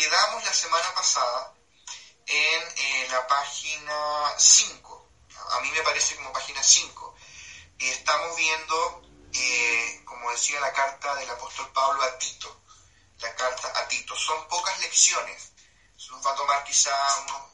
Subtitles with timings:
[0.00, 1.52] quedamos la semana pasada
[2.24, 5.08] en eh, la página 5.
[5.50, 7.14] A mí me parece como página 5.
[7.78, 9.02] estamos viendo,
[9.34, 12.62] eh, como decía la carta del apóstol Pablo a Tito.
[13.18, 14.16] La carta a Tito.
[14.16, 15.52] Son pocas lecciones.
[16.08, 16.94] Nos va a tomar quizá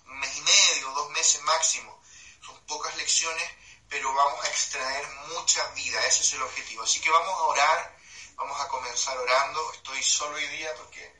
[0.06, 2.00] un mes y medio, dos meses máximo.
[2.44, 3.50] Son pocas lecciones,
[3.88, 5.04] pero vamos a extraer
[5.34, 6.06] mucha vida.
[6.06, 6.84] Ese es el objetivo.
[6.84, 7.96] Así que vamos a orar.
[8.36, 9.72] Vamos a comenzar orando.
[9.72, 11.16] Estoy solo hoy día porque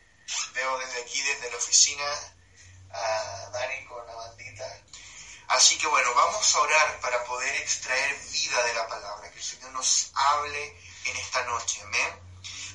[0.52, 2.04] veo desde aquí, desde la oficina,
[2.90, 4.82] a Dani con la bandita.
[5.48, 9.44] Así que bueno, vamos a orar para poder extraer vida de la palabra, que el
[9.44, 11.81] Señor nos hable en esta noche.
[11.82, 12.25] Amén.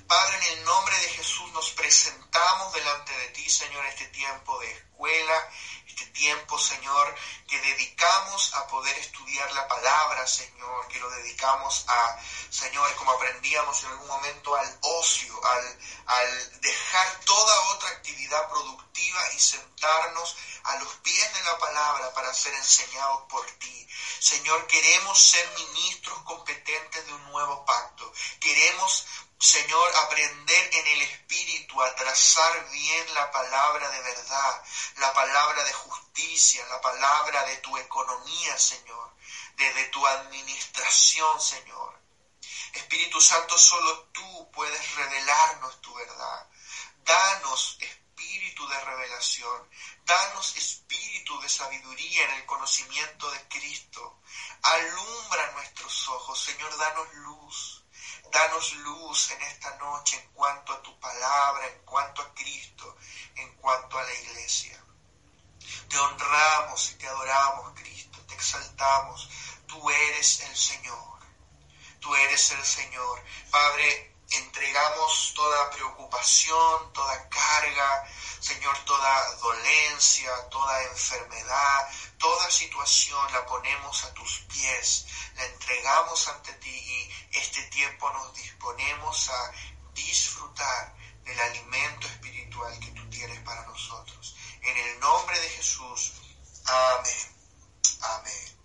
[0.07, 4.71] Padre, en el nombre de Jesús nos presentamos delante de ti, Señor, este tiempo de
[4.71, 5.49] escuela,
[5.87, 7.15] este tiempo, Señor,
[7.47, 12.19] que dedicamos a poder estudiar la palabra, Señor, que lo dedicamos a,
[12.49, 19.33] Señor, como aprendíamos en algún momento, al ocio, al, al dejar toda otra actividad productiva
[19.35, 23.87] y sentarnos a los pies de la palabra para ser enseñados por ti.
[24.19, 28.11] Señor, queremos ser ministros competentes de un nuevo pacto.
[28.39, 29.05] Queremos
[29.41, 34.63] Señor, aprender en el Espíritu a trazar bien la palabra de verdad,
[34.97, 39.15] la palabra de justicia, la palabra de tu economía, Señor,
[39.55, 41.99] de, tu administración, Señor.
[42.73, 46.47] Espíritu Santo, solo tú puedes revelarnos tu verdad.
[46.97, 49.67] Danos espíritu de revelación,
[50.05, 54.19] danos espíritu de sabiduría en el conocimiento de Cristo.
[54.61, 57.80] Alumbra nuestros ojos, Señor, danos luz.
[58.31, 62.95] Danos luz en esta noche en cuanto a tu palabra, en cuanto a Cristo,
[63.35, 64.81] en cuanto a la iglesia.
[65.89, 69.29] Te honramos y te adoramos, Cristo, te exaltamos.
[69.67, 71.19] Tú eres el Señor.
[71.99, 73.21] Tú eres el Señor.
[73.51, 78.07] Padre, entregamos toda preocupación, toda carga,
[78.41, 86.51] Señor, toda dolencia, toda enfermedad, toda situación la ponemos a tus pies, la entregamos ante
[86.53, 89.51] ti y este tiempo nos disponemos a
[89.93, 94.35] disfrutar del alimento espiritual que tú tienes para nosotros.
[94.61, 96.13] En el nombre de Jesús,
[96.65, 97.37] amén.
[98.01, 98.57] Amén.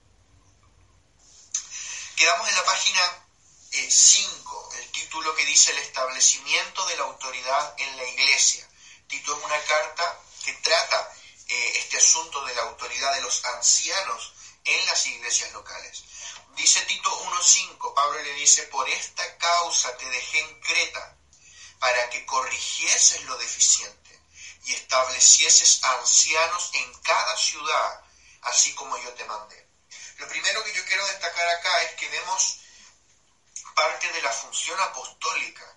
[2.16, 3.26] Quedamos en la página
[3.70, 8.66] 5, eh, el título que dice el establecimiento de la autoridad en la iglesia.
[9.08, 11.12] Tito es una carta que trata
[11.48, 14.32] eh, este asunto de la autoridad de los ancianos
[14.64, 16.02] en las iglesias locales.
[16.56, 21.16] Dice Tito 1.5, Pablo le dice, por esta causa te dejé en Creta,
[21.78, 24.20] para que corrigieses lo deficiente
[24.64, 28.00] y establecieses ancianos en cada ciudad,
[28.42, 29.68] así como yo te mandé.
[30.16, 32.58] Lo primero que yo quiero destacar acá es que vemos
[33.74, 35.75] parte de la función apostólica,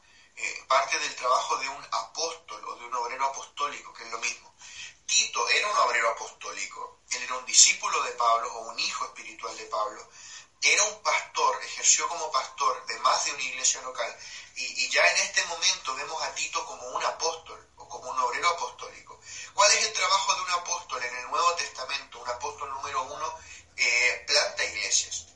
[0.67, 4.53] parte del trabajo de un apóstol o de un obrero apostólico, que es lo mismo.
[5.05, 9.57] Tito era un obrero apostólico, él era un discípulo de Pablo o un hijo espiritual
[9.57, 10.07] de Pablo,
[10.61, 14.16] era un pastor, ejerció como pastor de más de una iglesia local,
[14.55, 18.19] y, y, ya en este momento vemos a Tito como un apóstol o como un
[18.19, 19.19] obrero apostólico.
[19.53, 22.19] ¿Cuál es el trabajo de un apóstol en el Nuevo Testamento?
[22.19, 23.33] Un apóstol número uno
[23.77, 25.27] eh, planta iglesias,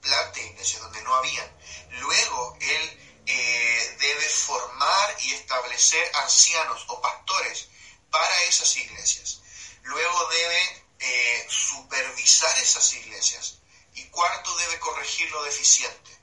[0.00, 1.58] planta iglesias donde no habían.
[1.90, 7.68] Luego él eh, debe formar y establecer ancianos o pastores
[8.10, 9.40] para esas iglesias.
[9.82, 13.58] Luego debe eh, supervisar esas iglesias.
[13.92, 16.18] Y cuarto, debe corregir lo deficiente.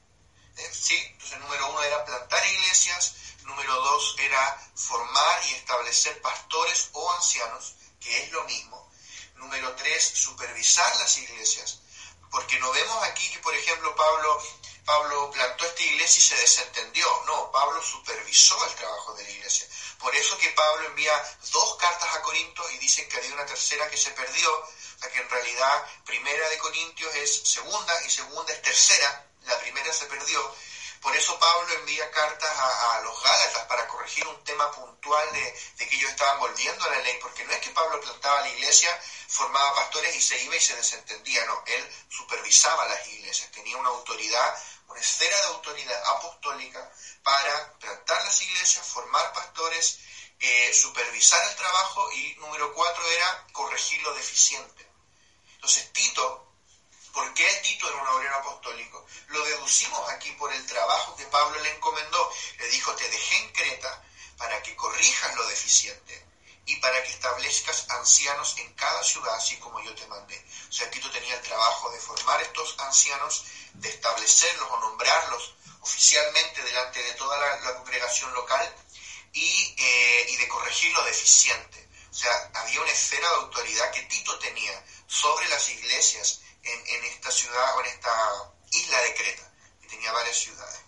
[0.71, 0.95] ¿Sí?
[0.95, 3.13] Entonces, número uno era plantar iglesias.
[3.43, 8.91] Número dos era formar y establecer pastores o ancianos, que es lo mismo.
[9.35, 11.81] Número tres, supervisar las iglesias.
[12.31, 14.41] Porque no vemos aquí que, por ejemplo, Pablo,
[14.85, 17.23] Pablo plantó esta iglesia y se desentendió.
[17.25, 19.67] No, Pablo supervisó el trabajo de la iglesia.
[19.97, 23.89] Por eso que Pablo envía dos cartas a Corinto y dice que había una tercera
[23.89, 28.61] que se perdió, o que en realidad primera de Corintios es segunda y segunda es
[28.61, 30.55] tercera, la primera se perdió.
[31.01, 35.87] Por eso Pablo envía cartas a, los Gálatas para corregir un tema puntual de, de,
[35.87, 38.89] que ellos estaban volviendo a la ley, porque no es que Pablo plantaba la iglesia,
[39.27, 43.89] formaba pastores y se iba y se desentendía, no, él supervisaba las iglesias, tenía una
[43.89, 46.91] autoridad, una esfera de autoridad apostólica
[47.23, 49.99] para plantar las iglesias, formar pastores,
[50.39, 54.87] eh, supervisar el trabajo y número cuatro era corregir lo deficiente.
[55.55, 56.51] Entonces Tito,
[57.13, 59.05] ¿por qué Tito era un obrero apostólico?
[59.27, 62.31] Lo deducimos aquí por el trabajo que Pablo le encomendó.
[62.59, 64.03] Le dijo, te dejé en Creta
[64.37, 66.34] para que corrijas lo deficiente
[66.65, 70.43] y para que establezcas ancianos en cada ciudad, así como yo te mandé.
[70.67, 76.63] O sea, Tito tenía el trabajo de formar estos ancianos, de establecerlos o nombrarlos oficialmente
[76.63, 78.75] delante de toda la, congregación local
[79.33, 81.87] y, eh, y, de corregir lo deficiente.
[82.09, 87.31] O sea, había una esfera de autoridad que Tito tenía sobre las iglesias en, esta
[87.31, 89.51] ciudad o en esta isla de Creta,
[89.81, 90.84] que tenía varias ciudades.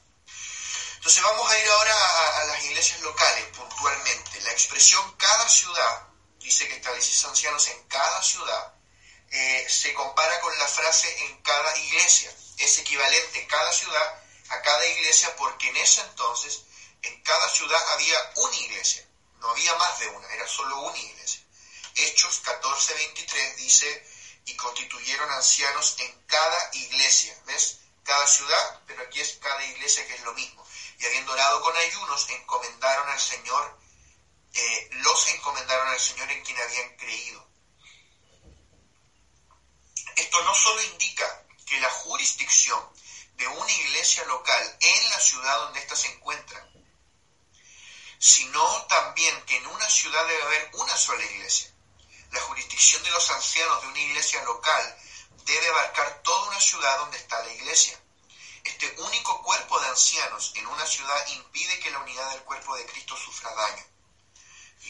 [1.07, 4.41] Entonces vamos a ir ahora a, las iglesias locales puntualmente.
[4.41, 6.05] La expresión cada ciudad,
[6.37, 8.73] dice que estableces ancianos en cada ciudad,
[9.31, 12.29] eh, se compara con la frase en cada iglesia.
[12.57, 16.63] Es equivalente en cada ciudad a cada iglesia porque en ese entonces
[17.01, 19.07] en cada ciudad había una iglesia,
[19.39, 21.41] no había más de una, era solo una iglesia.
[21.95, 24.07] Hechos 14:23 dice,
[24.43, 27.77] y constituyeron ancianos en cada iglesia, ¿ves?
[28.03, 30.66] Cada ciudad, pero aquí es cada iglesia que es lo mismo.
[30.99, 33.79] Y habiendo orado con ayunos, encomendaron al Señor,
[34.53, 37.47] eh, los encomendaron al Señor en quien habían creído.
[40.15, 42.81] Esto no solo indica que la jurisdicción
[43.35, 46.67] de una iglesia local en la ciudad donde ésta se encuentra,
[48.17, 51.71] sino también que en una ciudad debe haber una sola iglesia.
[52.31, 54.97] La jurisdicción de los ancianos de una iglesia local
[55.45, 57.99] debe abarcar toda una ciudad donde está la iglesia.
[58.67, 62.85] Este único cuerpo de ancianos en una ciudad impide que la unidad del cuerpo de
[62.85, 63.85] Cristo sufra daño.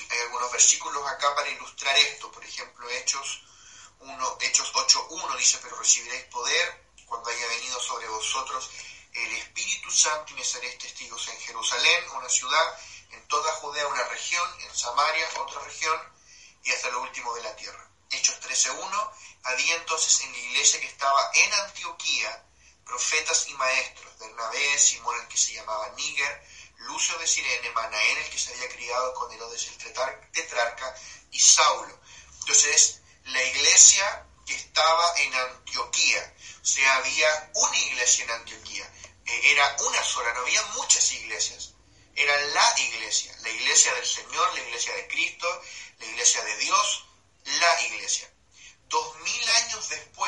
[0.09, 3.43] Hay algunos versículos acá para ilustrar esto, por ejemplo, Hechos
[4.39, 8.69] Hechos 8.1 dice, pero recibiréis poder cuando haya venido sobre vosotros
[9.13, 12.79] el Espíritu Santo y me seréis testigos en Jerusalén, una ciudad,
[13.11, 15.99] en toda Judea, una región, en Samaria, otra región,
[16.63, 17.89] y hasta lo último de la tierra.
[18.09, 19.11] Hechos 13.1,
[19.43, 22.46] había entonces en la iglesia que estaba en Antioquía
[22.87, 26.47] profetas y maestros, Bernabé, Simón el que se llamaba Níger,
[26.77, 29.77] Lucio de Sirene, Manaén el que se había criado con Herodes el
[30.31, 30.95] tetrarca,
[31.31, 31.99] y Saulo.
[32.39, 36.33] Entonces, la iglesia que estaba en Antioquía.
[36.61, 38.91] O sea, había una iglesia en Antioquía.
[39.25, 41.73] Eh, era una sola, no había muchas iglesias.
[42.15, 45.61] Era la iglesia, la iglesia del Señor, la iglesia de Cristo,
[45.99, 47.05] la iglesia de Dios,
[47.43, 48.31] la iglesia.
[48.87, 50.26] Dos mil años después,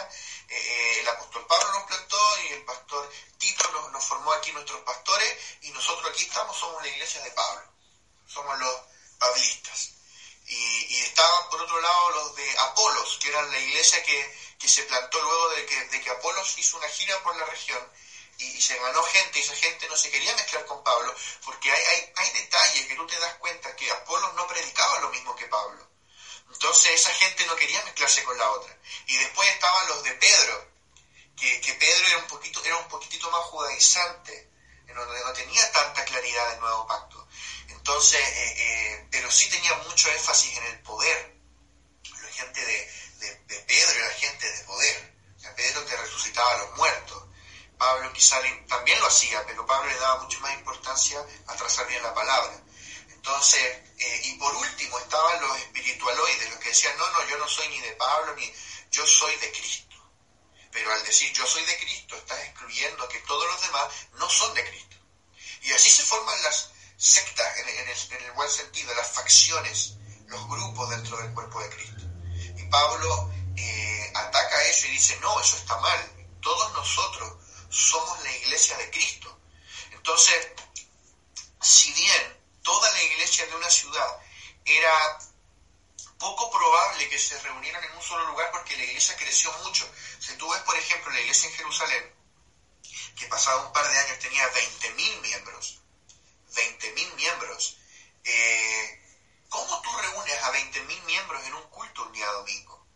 [0.00, 4.80] eh, eh, el apóstol Pablo nos plantó y el pastor Tito nos, formó aquí nuestros
[4.82, 7.72] pastores y nosotros aquí estamos, somos la iglesia de Pablo,
[8.26, 8.80] somos los
[9.18, 9.90] pablistas.
[10.46, 15.20] Y, estaban por otro lado los de Apolos, que eran la iglesia que, se plantó
[15.20, 17.92] luego de que, de que, Apolos hizo una gira por la región
[18.38, 21.84] y, se ganó gente, y esa gente no se quería mezclar con Pablo, porque hay,
[21.84, 25.46] hay, hay detalles que tú te das cuenta que Apolos no predicaba lo mismo que
[25.46, 25.93] Pablo.
[26.52, 28.76] Entonces esa gente no quería mezclarse con la otra.
[29.06, 30.68] Y después estaban los de Pedro,
[31.36, 34.54] que, que Pedro era un, poquito, era un poquitito más judaizante,
[34.94, 37.26] donde no tenía tanta claridad del nuevo pacto.
[37.68, 41.34] Entonces, eh, eh, pero sí tenía mucho énfasis en el poder.
[42.22, 45.14] La gente de, Pedro era gente de poder.
[45.56, 47.22] Pedro te resucitaba a los muertos.
[47.78, 52.02] Pablo quizá también lo hacía, pero Pablo le daba mucho más importancia a trazar bien
[52.02, 52.60] la palabra.
[53.26, 57.48] Entonces, eh, y por último estaban los espiritualoides, los que decían, no, no, yo no
[57.48, 58.52] soy ni de Pablo, ni
[58.90, 59.96] yo soy de Cristo.
[60.70, 63.88] Pero al decir yo soy de Cristo, estás excluyendo que todos los demás
[64.18, 64.96] no son de Cristo.
[65.62, 69.94] Y así se forman las, sectas en, el, buen sentido, las facciones,
[70.26, 72.02] los grupos dentro del cuerpo de Cristo.
[72.58, 76.28] Y Pablo eh, ataca eso y dice, no, eso está mal.
[76.42, 77.38] Todos nosotros
[77.70, 79.40] somos la iglesia de Cristo.
[79.92, 80.46] Entonces,
[81.62, 84.20] si bien toda la iglesia de una ciudad
[84.64, 85.18] era
[86.18, 89.88] poco probable que se reunieran en un solo lugar porque la iglesia creció mucho.
[90.18, 92.14] Si tú ves, por ejemplo, la iglesia en Jerusalén,
[93.16, 95.78] que pasado un par de años tenía 20.000 miembros,
[96.54, 97.76] 20.000 miembros,
[98.24, 99.02] eh,
[99.48, 102.86] ¿cómo tú reúnes a 20.000 miembros en un culto un día domingo?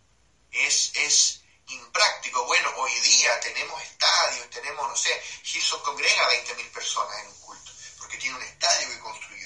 [0.51, 2.45] Es, es impráctico.
[2.47, 7.73] Bueno, hoy día tenemos estadios, tenemos, no sé, Gilson congrega 20.000 personas en un culto,
[7.99, 9.38] porque tiene un estadio que construyó.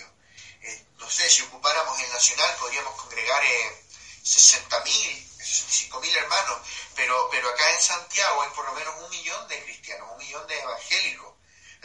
[0.99, 3.85] No sé, si ocupáramos el Nacional podríamos congregar eh,
[4.25, 6.61] 60.000, 65.000 hermanos,
[6.95, 10.47] pero, pero acá en Santiago hay por lo menos un millón de cristianos, un millón
[10.47, 11.35] de evangélicos.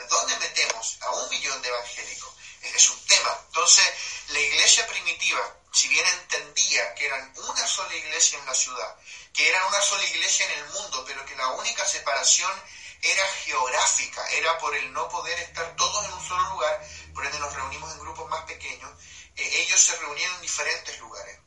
[0.09, 2.31] ¿Dónde metemos a un millón de evangélicos?
[2.61, 3.43] Es un tema.
[3.47, 3.85] Entonces,
[4.27, 8.95] la iglesia primitiva, si bien entendía que eran una sola iglesia en la ciudad,
[9.33, 12.51] que eran una sola iglesia en el mundo, pero que la única separación
[13.01, 16.81] era geográfica, era por el no poder estar todos en un solo lugar,
[17.13, 18.91] por ende nos reunimos en grupos más pequeños,
[19.35, 21.39] eh, ellos se reunían en diferentes lugares.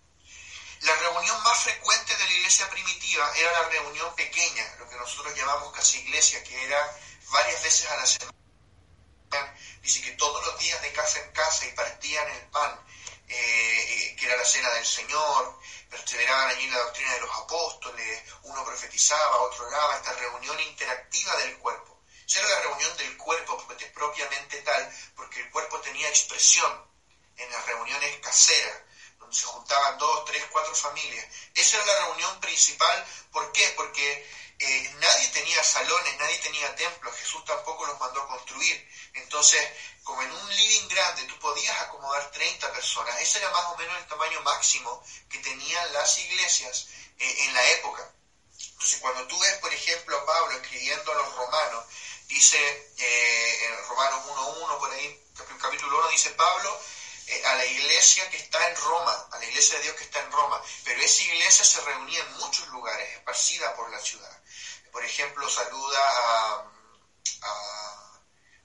[0.82, 5.36] La reunión más frecuente de la iglesia primitiva era la reunión pequeña, lo que nosotros
[5.36, 6.96] llamamos casi iglesia, que era
[7.30, 8.34] varias veces a la semana.
[9.82, 12.80] Dice que todos los días de casa en casa y partían el pan,
[13.32, 17.30] eh, eh, que era la cena del Señor, perseveraban allí en la doctrina de los
[17.38, 22.02] apóstoles, uno profetizaba, otro oraba, esta reunión interactiva del cuerpo.
[22.26, 26.90] Esa era la reunión del cuerpo propiamente tal, porque el cuerpo tenía expresión
[27.36, 28.78] en las reuniones caseras,
[29.18, 31.26] donde se juntaban dos, tres, cuatro familias.
[31.54, 33.06] Esa era la reunión principal.
[33.30, 33.72] ¿Por qué?
[33.76, 34.28] Porque
[35.00, 38.88] nadie tenía salones, nadie tenía templos, Jesús tampoco los mandó construir.
[39.14, 39.60] Entonces,
[40.04, 43.96] como en un living grande tú podías acomodar 30 personas, ese era más o menos
[43.98, 46.88] el tamaño máximo que tenían las iglesias
[47.18, 48.12] eh, en la época.
[48.72, 51.84] Entonces, cuando tú ves, por ejemplo, a Pablo escribiendo a los romanos,
[52.28, 52.58] dice
[52.98, 55.24] eh, en Romanos 1.1, por ahí,
[55.60, 56.80] capítulo 1, dice Pablo,
[57.26, 60.20] eh, a la iglesia que está en Roma, a la iglesia de Dios que está
[60.20, 64.42] en Roma, pero esa iglesia se reunía en muchos lugares, esparcida por la ciudad.
[64.92, 66.70] Por ejemplo, saluda a,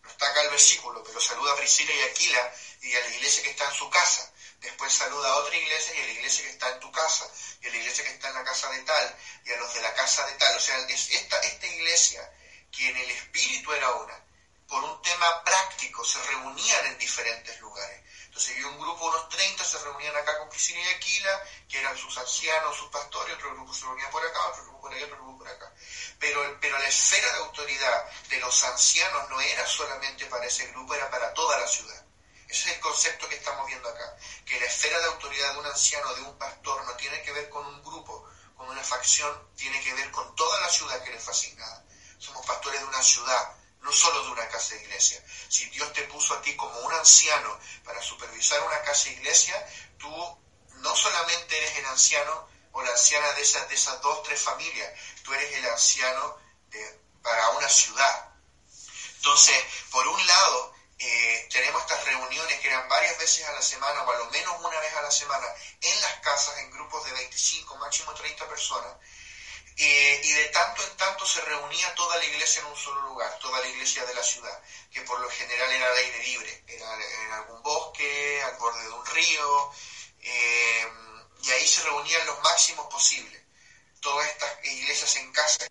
[0.01, 3.44] no está acá el versículo, pero saluda a Priscila y Aquila y a la iglesia
[3.44, 4.32] que está en su casa.
[4.60, 7.29] Después saluda a otra iglesia y a la iglesia que está en tu casa,
[7.62, 9.82] y a la iglesia que está en la casa de tal, y a los de
[9.82, 10.55] la casa de tal.
[10.55, 12.32] O sea, es esta, esta iglesia,
[12.72, 14.25] que en el espíritu era una,
[14.67, 18.01] por un tema práctico, se reunían en diferentes lugares.
[18.36, 21.96] Entonces había un grupo, unos 30, se reunían acá con Priscila y Aquila, que eran
[21.96, 25.15] sus ancianos, sus pastores, otro grupo se reunía por acá, otro grupo por allá, otro
[25.15, 25.72] grupo por acá.
[26.20, 30.94] Pero, pero la esfera de autoridad de los ancianos no era solamente para ese grupo,
[30.96, 32.06] era para toda la ciudad.
[32.50, 35.68] Ese es el concepto que estamos viendo acá, que la esfera de autoridad de un
[35.68, 39.82] anciano, de un pastor, no tiene que ver con un grupo, con una facción, tiene
[39.82, 41.34] que ver con toda la ciudad que le fue.
[42.18, 45.24] Somos pastores de una ciudad, no solo de una casa de iglesia.
[45.48, 49.56] Si Dios te puso a ti como un anciano para supervisar una casa de iglesia,
[50.00, 50.10] tú
[50.77, 54.92] no solamente eres el anciano o la anciana de esas, de esas dos, tres familias,
[55.24, 56.38] tú eres el anciano
[57.22, 58.34] para una ciudad.
[59.18, 64.01] Entonces, por un lado, eh, tenemos estas reuniones que eran varias veces a la semana
[64.01, 65.46] o a lo menos una vez a la semana
[65.82, 68.94] en las casas, en grupos de 25, máximo 30 personas,
[69.77, 73.38] eh, y de tanto en tanto se reunía toda la iglesia en un solo lugar,
[73.39, 76.94] toda la iglesia de la ciudad, que por lo general era al aire libre, era
[77.25, 79.72] en algún bosque, al borde de un río,
[80.20, 80.88] eh,
[81.44, 83.41] y ahí se reunían los máximos posibles.
[84.00, 85.67] Todas estas iglesias en casa,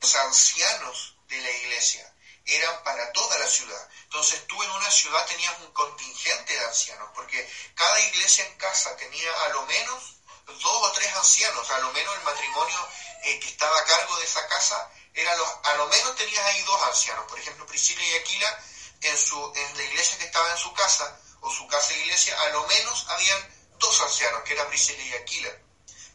[0.00, 3.88] los ancianos de la iglesia eran para toda la ciudad.
[4.04, 8.96] Entonces tú en una ciudad tenías un contingente de ancianos, porque cada iglesia en casa
[8.96, 10.19] tenía a lo menos
[10.58, 12.88] dos o tres ancianos, a lo menos el matrimonio
[13.22, 16.62] eh, que estaba a cargo de esa casa, era los, a lo menos tenías ahí
[16.62, 18.64] dos ancianos, por ejemplo Priscila y Aquila,
[19.02, 22.48] en, su, en la iglesia que estaba en su casa, o su casa iglesia, a
[22.50, 25.50] lo menos habían dos ancianos, que eran Priscila y Aquila,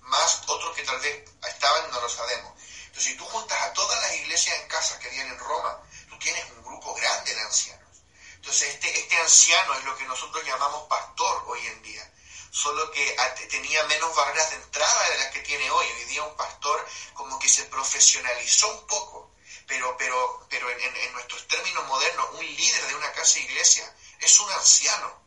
[0.02, 2.54] más otros que tal vez estaban, no lo sabemos.
[2.86, 6.18] Entonces, si tú juntas a todas las iglesias en casa que habían en Roma, tú
[6.20, 7.90] tienes un grupo grande de ancianos.
[8.36, 12.12] Entonces, este, este anciano es lo que nosotros llamamos pastor hoy en día
[12.56, 13.18] solo que
[13.50, 15.86] tenía menos barreras de entrada de las que tiene hoy.
[15.88, 19.36] Hoy día un pastor como que se profesionalizó un poco,
[19.68, 24.50] pero, pero, pero en, nuestros términos modernos, un líder de una casa iglesia es un
[24.54, 25.22] anciano,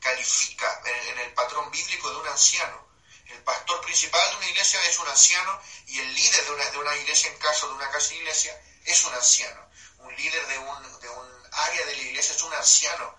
[0.00, 2.84] califica en, el patrón bíblico de un anciano.
[3.26, 6.78] El pastor principal de una iglesia es un anciano y el líder de una, de
[6.78, 9.70] una iglesia en casa, de una casa iglesia, es un anciano.
[9.98, 13.16] Un líder de un, de un área de la iglesia es un anciano.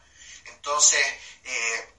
[0.48, 1.00] Entonces,
[1.46, 1.94] eh,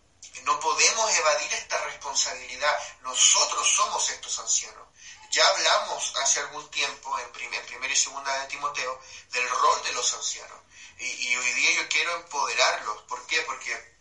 [0.45, 2.79] no podemos evadir esta responsabilidad.
[3.03, 4.89] Nosotros somos estos ancianos.
[5.31, 9.01] Ya hablamos hace algún tiempo, en, primer, primera y segunda de Timoteo,
[9.31, 10.61] del rol de los ancianos.
[10.99, 13.03] Y, hoy día yo quiero empoderarlos.
[13.03, 13.41] ¿Por qué?
[13.43, 13.97] Porque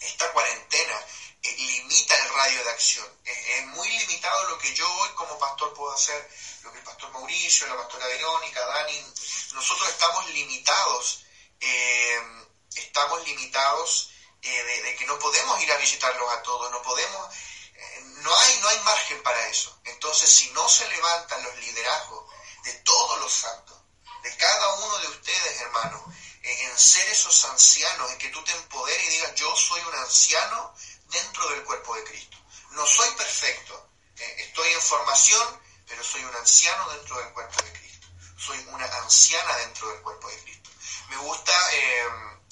[0.00, 0.98] esta cuarentena
[1.42, 3.20] eh, limita el radio de acción.
[3.24, 6.30] Es, muy limitado lo que yo hoy como pastor puedo hacer,
[6.62, 9.00] lo que el pastor Mauricio, la pastora Verónica, Dani.
[9.52, 11.24] Nosotros estamos limitados,
[11.60, 12.20] eh,
[12.74, 14.09] estamos limitados
[14.42, 17.34] eh, de, que no podemos ir a visitarlos a todos, no podemos,
[17.74, 19.78] eh, no, hay, no hay margen para eso.
[19.84, 22.24] Entonces, si no se levantan los liderazgos
[22.64, 23.76] de todos los santos,
[24.22, 26.02] de cada uno de ustedes, hermanos,
[26.42, 30.74] en ser esos ancianos, en que tú te empoderes y digas, yo soy un anciano
[31.06, 32.38] dentro del cuerpo de Cristo.
[32.70, 37.72] No soy perfecto, eh, estoy en formación, pero soy un anciano dentro del cuerpo de
[37.72, 38.08] Cristo.
[38.38, 40.70] Soy una anciana dentro del cuerpo de Cristo.
[41.10, 41.52] Me gusta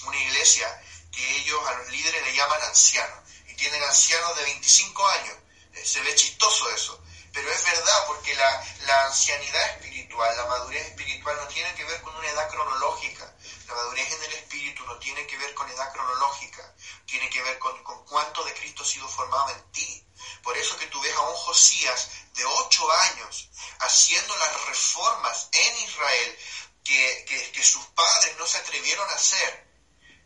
[0.04, 0.82] una iglesia
[1.18, 3.18] que ellos a los líderes le llaman ancianos.
[3.48, 5.36] Y tienen ancianos de 25 años.
[5.74, 7.02] Eh, se ve chistoso eso.
[7.32, 12.00] Pero es verdad, porque la, la ancianidad espiritual, la madurez espiritual no tiene que ver
[12.02, 13.34] con una edad cronológica.
[13.66, 16.72] La madurez en el espíritu no tiene que ver con edad cronológica.
[17.04, 20.06] Tiene que ver con, con cuánto de Cristo ha sido formado en ti.
[20.44, 23.48] Por eso que tú ves a un Josías de ocho años
[23.80, 26.38] haciendo las reformas en Israel
[26.84, 29.67] que, que, que sus padres no se atrevieron a hacer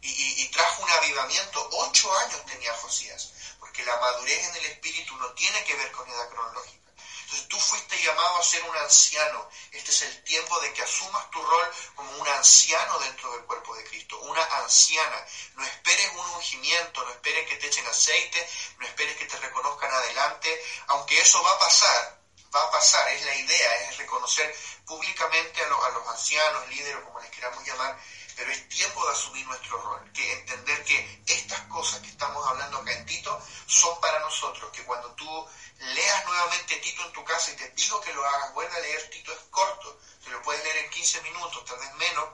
[0.02, 1.68] y, trajo un avivamiento.
[1.72, 6.08] Ocho años tenía Josías, porque la madurez en el espíritu no tiene que ver con
[6.08, 6.82] edad cronológica.
[7.24, 9.48] Entonces tú fuiste llamado a ser un anciano.
[9.70, 13.74] Este es el tiempo de que asumas tu rol como un anciano dentro del cuerpo
[13.74, 15.26] de Cristo, una anciana.
[15.54, 18.46] No esperes un ungimiento, no esperes que te echen aceite,
[18.78, 22.20] no esperes que te reconozcan adelante, aunque eso va a pasar,
[22.54, 24.54] va a pasar, es la idea, es reconocer
[24.84, 27.98] públicamente a los, a los ancianos, líderes, como les queramos llamar,
[28.36, 32.78] pero es tiempo de asumir nuestro rol, que entender que estas cosas que estamos hablando
[32.78, 35.48] acá en Tito son para nosotros, que cuando tú
[35.78, 39.10] leas nuevamente Tito en tu casa y te digo que lo hagas, vuelve a leer
[39.10, 42.28] Tito es corto, te lo puedes leer en 15 minutos, tal vez menos,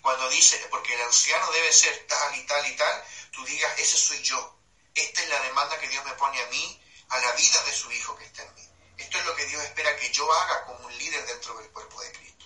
[0.00, 3.96] cuando dice, porque el anciano debe ser tal y tal y tal, tú digas, ese
[3.98, 4.58] soy yo,
[4.94, 7.90] esta es la demanda que Dios me pone a mí, a la vida de su
[7.92, 8.68] hijo que está en mí.
[8.96, 12.00] Esto es lo que Dios espera que yo haga como un líder dentro del cuerpo
[12.02, 12.37] de Cristo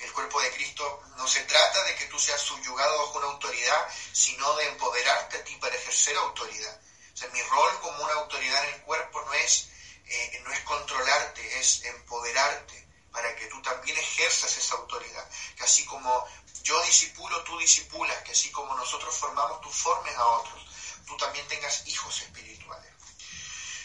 [0.00, 3.88] el cuerpo de Cristo no se trata de que tú seas subyugado bajo una autoridad,
[4.12, 6.80] sino de empoderarte a ti para ejercer autoridad.
[7.14, 9.68] O sea, mi rol como una autoridad en el cuerpo no es,
[10.06, 15.26] eh, no es controlarte, es empoderarte para que tú también ejerzas esa autoridad.
[15.56, 16.26] Que así como
[16.62, 20.66] yo disipulo, tú disipulas, que así como nosotros formamos, tú formes a otros,
[21.06, 22.92] tú también tengas hijos espirituales.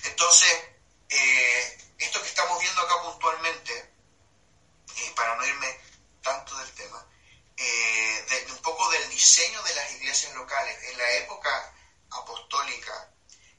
[0.03, 0.51] Entonces,
[1.09, 3.93] eh, esto que estamos viendo acá puntualmente,
[4.97, 5.79] eh, para no irme
[6.21, 7.05] tanto del tema,
[7.57, 10.77] eh, un poco del diseño de las iglesias locales.
[10.89, 11.73] En la época
[12.09, 13.11] apostólica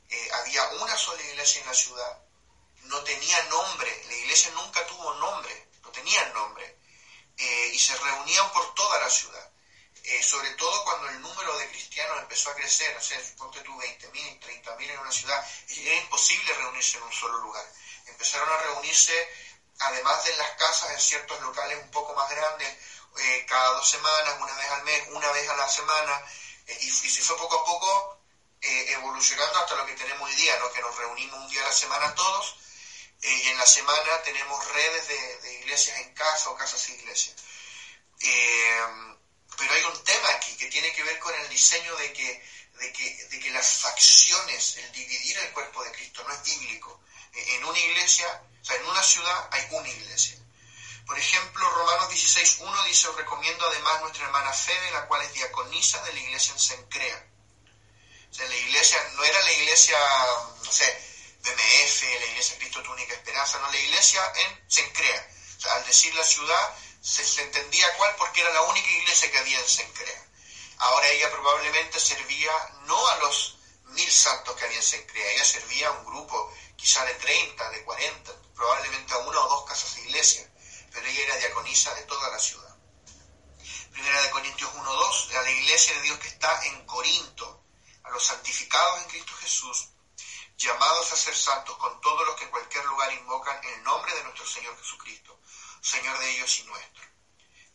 [0.09, 2.23] eh, había una sola iglesia en la ciudad,
[2.85, 6.79] no tenía nombre, la iglesia nunca tuvo nombre, no tenía nombre,
[7.37, 9.49] eh, y se reunían por toda la ciudad.
[10.23, 14.41] sobre todo cuando el número de cristianos empezó a crecer, o sea, suponte tú 20.000,
[14.41, 17.65] 30.000 en una ciudad, era imposible reunirse en un solo lugar.
[18.07, 19.15] Empezaron a reunirse
[19.81, 22.69] además de en las casas, en ciertos locales un poco más grandes,
[23.19, 26.25] eh, cada dos semanas, una vez al mes, una vez a la semana,
[26.67, 28.19] eh, y, se fue poco a poco
[28.61, 30.73] eh, evolucionando hasta lo que tenemos hoy día, ¿no?
[30.73, 32.57] que nos reunimos un día a la semana todos,
[33.21, 37.37] y en la semana tenemos redes de, iglesias en casa o casas e iglesias.
[38.19, 42.45] pero hay un tema aquí que tiene que ver con el diseño de que,
[42.79, 47.01] de que, de que las facciones, el dividir el cuerpo de Cristo, no es bíblico.
[47.33, 50.39] En una iglesia o sea, en una ciudad hay una iglesia.
[51.05, 56.01] Por ejemplo, Romanos 16.1 dice, os recomiendo además nuestra hermana Febe, la cual es diaconisa
[56.05, 57.27] de la iglesia en Sencrea.
[58.31, 59.99] O sea, la iglesia no era la iglesia,
[60.63, 60.87] no sé,
[61.43, 65.29] BMF, la iglesia Cristo tu única esperanza, no, la iglesia en Sencrea.
[65.59, 69.31] O sea, al decir la ciudad, se, se entendía cuál porque era la única iglesia
[69.31, 70.25] que había en Sencrea.
[70.79, 72.53] Ahora ella probablemente servía
[72.87, 73.57] no a los
[73.93, 77.85] mil santos que había en Sencrea, ella servía a un grupo quizá de 30, de
[77.85, 80.53] 40, probablemente a una o dos casas de iglesia,
[80.93, 82.77] pero ella era diaconisa de toda la ciudad.
[83.93, 87.65] Primera de Corintios 1.2, a la iglesia de Dios que está en Corinto,
[88.05, 89.89] a los santificados en Cristo Jesús,
[90.57, 94.23] llamados a ser santos con todos los que en cualquier lugar invocan el nombre de
[94.25, 95.39] nuestro Señor Jesucristo,
[95.81, 97.03] Señor de ellos y nuestro.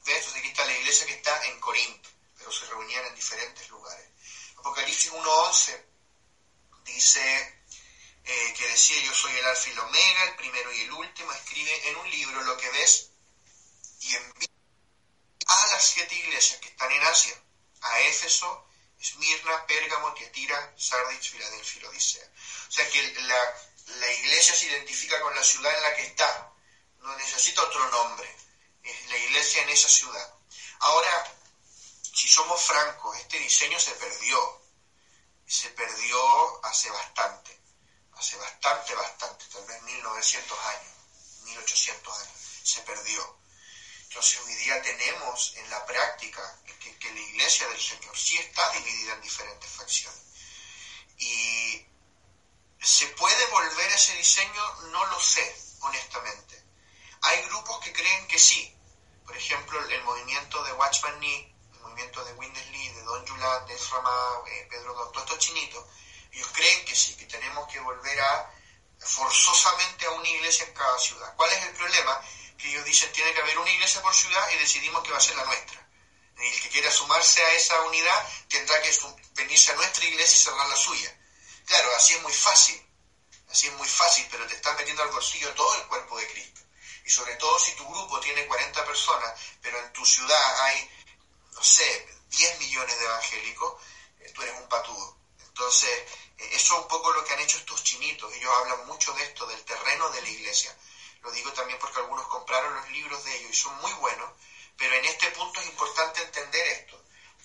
[0.05, 0.17] ¿Ves?
[0.17, 4.09] Entonces aquí está la iglesia que está en Corinto, pero se reunían en diferentes lugares.
[4.57, 5.86] Apocalipsis 1.11
[6.87, 7.61] dice,
[8.23, 11.31] eh, que decía yo soy el alfa y el omega, el primero y el último,
[11.31, 13.09] escribe en un libro lo que ves
[14.01, 14.49] y envía
[15.47, 17.41] a las siete iglesias que están en Asia.
[17.81, 18.67] a Éfeso,
[18.99, 22.27] Esmirna, Pérgamo, Tiatira, Sardis, Filadelfia y Odisea.
[22.67, 23.55] O sea que la,
[23.99, 26.51] la iglesia se identifica con la ciudad en la que está,
[27.01, 28.35] no necesita otro nombre,
[28.83, 30.33] es la iglesia en esa ciudad.
[30.79, 31.33] Ahora,
[32.13, 34.61] si somos francos, este diseño se perdió,
[35.47, 37.59] se perdió hace bastante,
[38.13, 40.93] hace bastante, bastante, tal vez 1900 años,
[41.43, 43.37] 1800 años, se perdió.
[44.03, 49.13] Entonces hoy día tenemos en la práctica que, la iglesia del Señor sí está dividida
[49.13, 50.21] en diferentes facciones.
[51.17, 51.87] Y
[52.81, 54.75] ¿Se puede volver a ese diseño?
[54.91, 56.63] No lo sé, honestamente.
[57.21, 58.73] Hay grupos que creen que sí.
[59.25, 61.53] Por ejemplo, el movimiento de Watchman Nee,
[61.97, 65.83] movimiento de Windesley, de Don Julat, de Esrama, eh, Pedro Don, todos estos chinitos,
[66.31, 68.53] ellos creen que sí, que tenemos que volver a
[68.99, 71.33] forzosamente a una iglesia en cada ciudad.
[71.35, 72.21] ¿Cuál es el problema?
[72.55, 75.21] Que ellos dicen tiene que haber una iglesia por ciudad y decidimos que va a
[75.21, 75.89] ser la nuestra.
[76.37, 78.95] Y el que quiera sumarse a esa unidad tendrá que
[79.33, 81.17] venirse a nuestra iglesia y cerrar la suya.
[81.65, 82.79] Claro, así es muy fácil,
[83.49, 86.61] así es muy fácil, pero te están metiendo al bolsillo todo el cuerpo de Cristo.
[87.07, 90.91] Y sobre todo si tu grupo tiene 40 personas, pero en tu ciudad hay,
[91.57, 93.73] no sé, 10 millones de evangélicos,
[94.19, 95.17] eh, tú eres un patudo.
[95.39, 95.89] Entonces,
[96.37, 98.31] eh, eso es un poco lo que han hecho estos chinitos.
[98.33, 100.73] Ellos hablan mucho de esto, del terreno de la iglesia.
[101.21, 104.31] Lo digo también porque algunos compraron los libros de ellos y son muy buenos,
[104.77, 106.97] pero en este punto es importante entender esto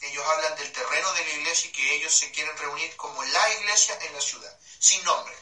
[0.03, 3.53] ellos hablan del terreno de la iglesia y que ellos se quieren reunir como la
[3.55, 5.35] iglesia en la ciudad, sin nombre.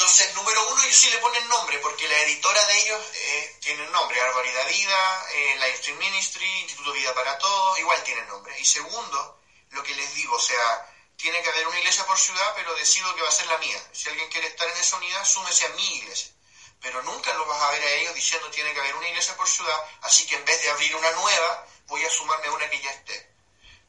[0.00, 3.86] Entonces, número uno, ellos sí le ponen nombre, porque la editora de ellos eh, tiene
[3.88, 8.58] nombre, Arboridad Vida, eh, la Stream Ministry, Instituto Vida para Todos, igual tienen nombre.
[8.58, 12.54] Y segundo, lo que les digo, o sea, tiene que haber una iglesia por ciudad,
[12.56, 13.78] pero decido que va a ser la mía.
[13.92, 16.32] Si alguien quiere estar en esa unidad, súmese a mi iglesia.
[16.80, 19.50] Pero nunca los vas a ver a ellos diciendo tiene que haber una iglesia por
[19.50, 22.80] ciudad, así que en vez de abrir una nueva, voy a sumarme a una que
[22.80, 23.34] ya esté.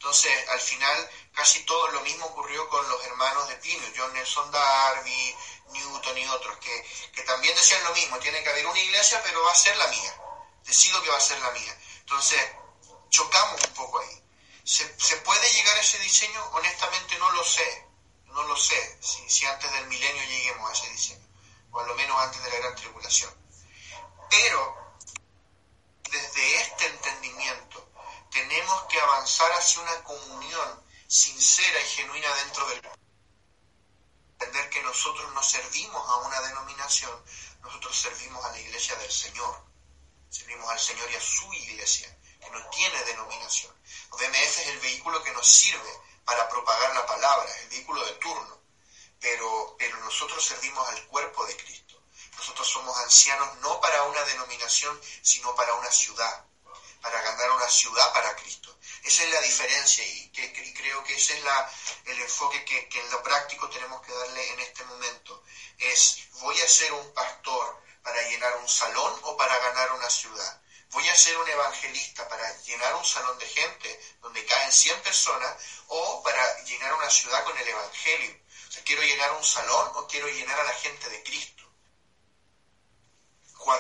[0.02, 4.50] Entonces, al final, casi todo lo mismo ocurrió con los hermanos de Plinio, John Nelson
[4.50, 5.36] Darby,
[5.74, 9.44] Newton y otros, que, que también decían lo mismo, tiene que haber una iglesia, pero
[9.44, 10.16] va a ser la mía.
[10.64, 11.78] Decido que va a ser la mía.
[12.00, 12.42] Entonces,
[13.10, 14.24] chocamos un poco ahí.
[14.64, 16.44] ¿Se, ¿Se, puede llegar a ese diseño?
[16.54, 17.88] Honestamente no lo sé.
[18.26, 21.28] No lo sé si, si antes del milenio lleguemos a ese diseño.
[21.74, 23.32] O a lo menos antes de la gran tribulación.
[24.32, 24.96] Pero,
[26.10, 27.91] desde este entendimiento,
[28.32, 32.82] tenemos que avanzar hacia una comunión sincera y genuina dentro del
[34.40, 37.24] entender que nosotros no servimos a una denominación,
[37.62, 39.64] nosotros servimos a la iglesia del Señor.
[40.30, 43.76] Servimos al Señor y a su iglesia, que no tiene denominación.
[44.12, 48.62] BMF es el vehículo que nos sirve para propagar la palabra, el vehículo de turno.
[49.20, 52.02] Pero, pero nosotros servimos al cuerpo de Cristo.
[52.38, 56.46] Nosotros somos ancianos no para una denominación, sino para una ciudad
[57.02, 58.78] para ganar una ciudad para Cristo.
[59.04, 61.44] Esa es la diferencia y, creo que ese es
[62.06, 65.44] el enfoque que, que, en lo práctico tenemos que darle en este momento.
[65.78, 70.62] Es, voy a ser un pastor para llenar un salón o para ganar una ciudad.
[70.90, 75.56] Voy a ser un evangelista para llenar un salón de gente donde caen 100 personas
[75.88, 78.38] o para llenar una ciudad con el evangelio.
[78.68, 81.61] O sea, quiero llenar un salón o quiero llenar a la gente de Cristo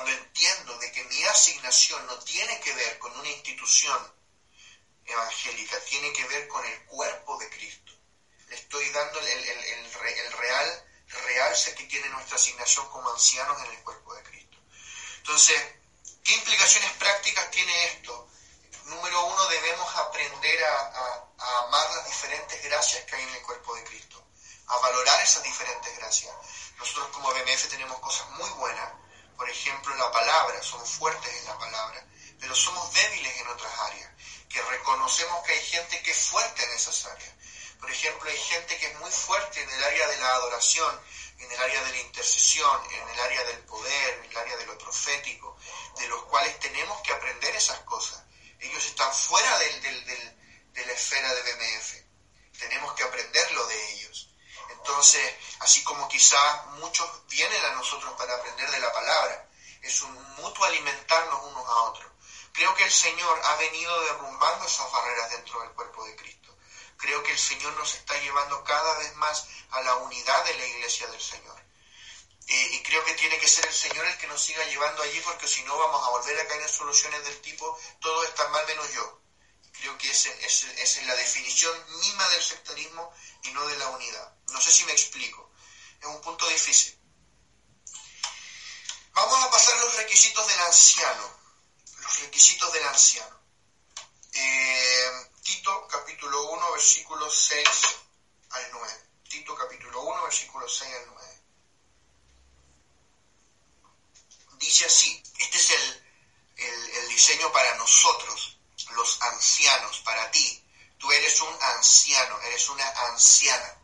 [0.02, 4.14] cuando entiendo de que mi asignación no tiene que ver con una institución
[5.06, 7.92] evangélica, tiene que ver con el cuerpo de Cristo.
[8.48, 9.94] Le estoy dando el, el,
[10.34, 14.58] real realce que tiene nuestra asignación como ancianos en el cuerpo de Cristo.
[15.18, 15.62] Entonces,
[16.24, 18.28] ¿qué implicaciones prácticas tiene esto?
[18.86, 23.76] Número uno, debemos aprender a, a amar las diferentes gracias que hay en el cuerpo
[23.76, 24.26] de Cristo,
[24.66, 26.34] a valorar esas diferentes gracias.
[26.80, 29.01] Nosotros como BMF tenemos cosas muy buenas,
[29.42, 32.06] por ejemplo, la palabra, somos fuertes en la palabra,
[32.40, 34.12] pero somos débiles en otras áreas,
[34.48, 37.34] que reconocemos que hay gente que es fuerte en esas áreas.
[37.80, 41.02] Por ejemplo, hay gente que es muy fuerte en el área de la adoración,
[41.40, 44.66] en el área de la intercesión, en el área del poder, en el área de
[44.68, 45.58] lo profético,
[45.98, 48.24] de los cuales tenemos que aprender esas cosas.
[48.60, 50.06] Ellos están fuera del,
[50.72, 52.60] de la esfera de BMF.
[52.60, 54.31] Tenemos que aprenderlo de ellos.
[54.84, 59.48] Entonces, así como quizá muchos vienen a nosotros para aprender de la palabra,
[59.82, 62.12] es un mutuo alimentarnos unos a otros.
[62.52, 66.58] Creo que el Señor ha venido derrumbando esas barreras dentro del cuerpo de Cristo.
[66.98, 70.66] Creo que el Señor nos está llevando cada vez más a la unidad de la
[70.66, 71.64] iglesia del Señor.
[72.48, 75.22] Eh, y creo que tiene que ser el Señor el que nos siga llevando allí,
[75.22, 78.66] porque si no vamos a volver a caer en soluciones del tipo, todo está mal
[78.66, 79.22] menos yo.
[79.74, 83.14] Creo que esa es la definición misma del sectarismo
[83.44, 84.41] y no de la unidad.
[84.52, 85.52] No sé si me explico.
[86.00, 86.98] Es un punto difícil.
[89.14, 91.40] Vamos a pasar los requisitos del anciano.
[91.98, 93.40] Los requisitos del anciano.
[94.34, 95.12] Eh,
[95.44, 97.68] Tito capítulo 1, versículo 6
[98.52, 98.94] al 9.
[99.30, 101.42] Tito capítulo 1, versículo 6 al 9.
[104.58, 106.04] Dice así, este es el,
[106.58, 108.58] el diseño para nosotros,
[108.92, 110.64] los ancianos, para ti.
[110.98, 113.81] Tú eres un anciano, eres una anciana.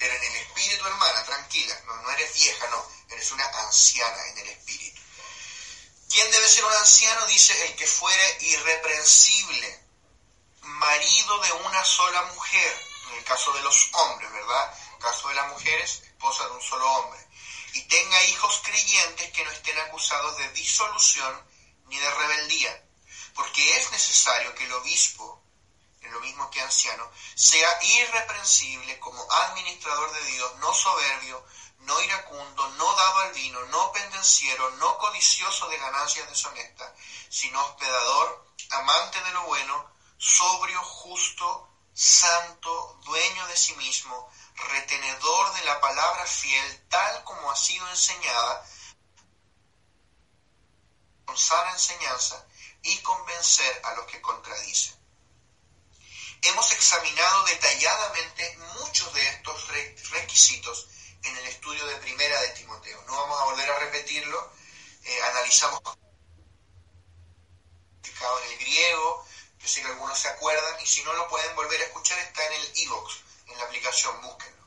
[0.00, 4.38] Pero en el espíritu, hermana, tranquila, no, no eres vieja, no, eres una anciana en
[4.38, 4.98] el espíritu.
[6.08, 7.26] ¿Quién debe ser un anciano?
[7.26, 9.84] Dice el que fuere irreprensible,
[10.62, 14.74] marido de una sola mujer, en el caso de los hombres, ¿verdad?
[14.88, 17.20] En el caso de las mujeres, esposa de un solo hombre.
[17.74, 21.46] Y tenga hijos creyentes que no estén acusados de disolución
[21.88, 22.84] ni de rebeldía,
[23.34, 25.39] porque es necesario que el obispo,
[26.10, 31.44] lo mismo que anciano, sea irreprensible como administrador de Dios, no soberbio,
[31.80, 36.92] no iracundo, no dado al vino, no pendenciero, no codicioso de ganancias deshonestas,
[37.28, 44.30] sino hospedador, amante de lo bueno, sobrio, justo, santo, dueño de sí mismo,
[44.68, 48.66] retenedor de la palabra fiel, tal como ha sido enseñada,
[51.24, 52.46] con sana enseñanza
[52.82, 54.99] y convencer a los que contradicen.
[56.42, 59.68] Hemos examinado detalladamente muchos de estos
[60.10, 60.88] requisitos
[61.22, 63.02] en el estudio de Primera de Timoteo.
[63.06, 64.52] No vamos a volver a repetirlo.
[65.04, 65.80] Eh, analizamos
[68.20, 69.26] en el griego,
[69.58, 72.44] yo sé que algunos se acuerdan, y si no lo pueden volver a escuchar, está
[72.46, 73.14] en el iVoox,
[73.46, 74.66] en la aplicación, búsquenlo.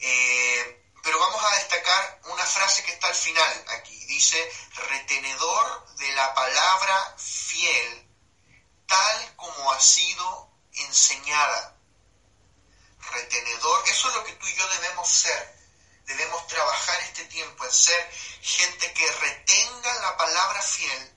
[0.00, 4.04] Eh, pero vamos a destacar una frase que está al final aquí.
[4.06, 4.52] Dice,
[4.88, 8.06] retenedor de la palabra fiel,
[8.86, 10.47] tal como ha sido
[10.84, 11.76] enseñada.
[13.12, 15.58] Retenedor, eso es lo que tú y yo debemos ser.
[16.04, 18.12] Debemos trabajar este tiempo en ser
[18.42, 21.14] gente que retenga la palabra fiel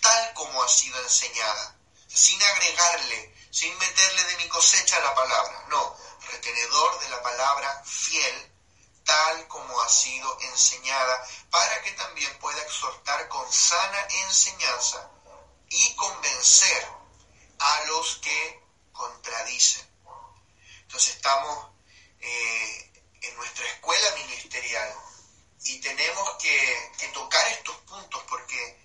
[0.00, 1.76] tal como ha sido enseñada
[2.14, 5.96] sin agregarle, sin meterle de mi cosecha la palabra, no,
[6.30, 8.52] retenedor de la palabra fiel,
[9.04, 15.10] tal como ha sido enseñada, para que también pueda exhortar con sana enseñanza
[15.68, 16.88] y convencer
[17.58, 18.61] a los que
[19.02, 19.84] contradicen.
[20.82, 21.70] Entonces estamos
[22.20, 24.94] eh, en nuestra escuela ministerial
[25.64, 28.78] y tenemos que, tocar estos puntos porque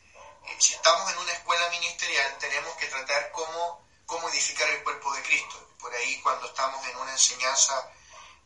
[0.59, 5.21] si estamos en una escuela ministerial, tenemos que tratar cómo, cómo edificar el cuerpo de
[5.21, 5.75] Cristo.
[5.79, 7.91] Por ahí cuando estamos en una enseñanza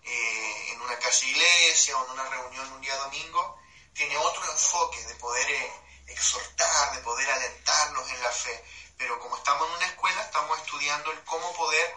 [0.03, 3.59] eh, en una casa iglesia o en una reunión un día domingo,
[3.93, 5.73] tiene otro enfoque de poder eh,
[6.07, 8.63] exhortar, de poder alentarnos en la fe.
[9.01, 11.95] Pero como estamos en una escuela, estamos estudiando el cómo poder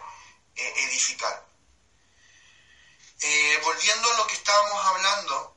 [0.55, 1.45] eh, edificar.
[3.63, 5.55] volviendo a lo que estábamos hablando,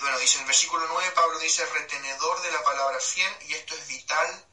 [0.00, 3.76] bueno, dice en el versículo 9, Pablo dice, retenedor de la palabra fiel, y esto
[3.76, 4.46] es vital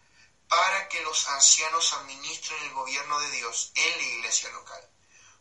[0.48, 4.88] para que los ancianos administren el gobierno de Dios en la iglesia local.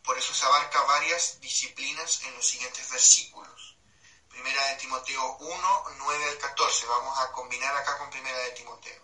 [0.03, 3.77] Por eso se abarca varias disciplinas en los siguientes versículos.
[4.31, 6.87] Primera de Timoteo 1, 9 al 14.
[6.87, 9.00] Vamos a combinar acá con Primera de Timoteo.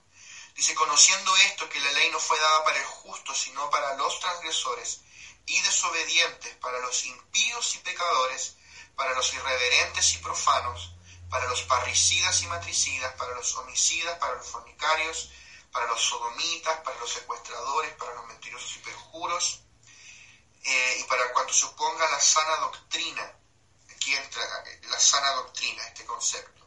[0.57, 4.19] Dice, conociendo esto, que la ley no fue dada para el justo, sino para los
[4.21, 5.03] transgresores
[5.45, 8.57] y desobedientes, para los impíos y pecadores,
[8.97, 10.95] para los irreverentes y profanos,
[11.29, 15.31] para los parricidas y matricidas, para los homicidas, para los fornicarios,
[15.71, 19.61] para los sodomitas, para los secuestradores, para los mentirosos y perjuros,
[20.65, 23.39] eh, y para cuanto se oponga la sana doctrina.
[23.95, 24.43] Aquí entra
[24.85, 26.66] la sana doctrina, este concepto.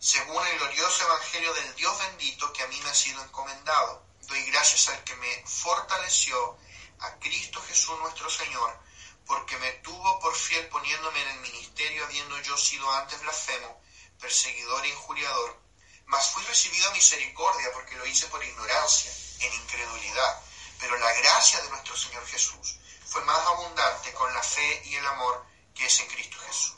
[0.00, 4.44] Según el glorioso evangelio del Dios bendito que a mí me ha sido encomendado, doy
[4.44, 6.56] gracias al que me fortaleció,
[7.00, 8.78] a Cristo Jesús nuestro Señor,
[9.26, 13.82] porque me tuvo por fiel poniéndome en el ministerio, habiendo yo sido antes blasfemo,
[14.20, 15.60] perseguidor e injuriador.
[16.06, 20.42] Mas fui recibido a misericordia porque lo hice por ignorancia, en incredulidad.
[20.78, 25.06] Pero la gracia de nuestro Señor Jesús fue más abundante con la fe y el
[25.06, 26.77] amor que es en Cristo Jesús.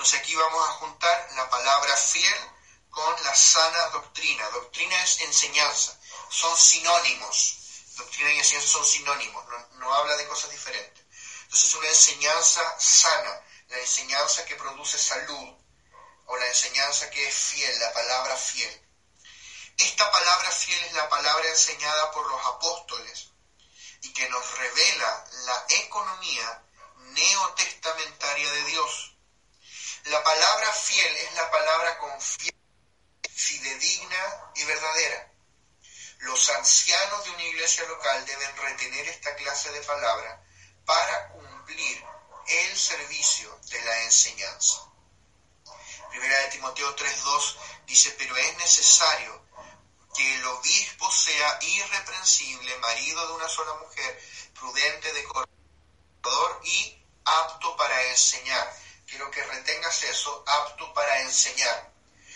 [0.00, 2.50] Entonces aquí vamos a juntar la palabra fiel
[2.88, 4.48] con la sana doctrina.
[4.48, 5.94] Doctrina es enseñanza,
[6.30, 7.58] son sinónimos.
[7.98, 11.04] Doctrina y enseñanza son sinónimos, no habla de cosas diferentes.
[11.42, 15.54] Entonces es una enseñanza sana, la enseñanza que produce salud
[16.24, 18.88] o la enseñanza que es fiel, la palabra fiel.
[19.76, 23.32] Esta palabra fiel es la palabra enseñada por los apóstoles
[24.00, 26.64] y que nos revela la economía
[26.96, 29.09] neotestamentaria de Dios.
[30.04, 32.58] La palabra fiel es la palabra confiable,
[33.30, 35.32] fidedigna y verdadera.
[36.20, 40.42] Los ancianos de una iglesia local deben retener esta clase de palabra
[40.84, 42.04] para cumplir
[42.46, 44.90] el servicio de la enseñanza.
[46.10, 49.44] Primera de Timoteo 3.2 dice, pero es necesario
[50.16, 54.20] que el obispo sea irreprensible, marido de una sola mujer,
[54.54, 58.76] prudente, decorador y apto para enseñar.
[59.10, 61.92] Quiero que retengas eso, apto para enseñar.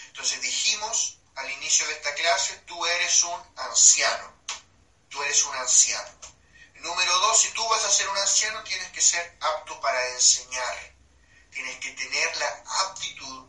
[0.09, 4.35] Entonces dijimos al inicio de esta clase, tú eres un anciano.
[5.09, 6.11] Tú eres un anciano.
[6.75, 10.97] Número dos, si tú vas a ser un anciano, tienes que ser apto para enseñar.
[11.53, 13.47] Tienes que tener la aptitud,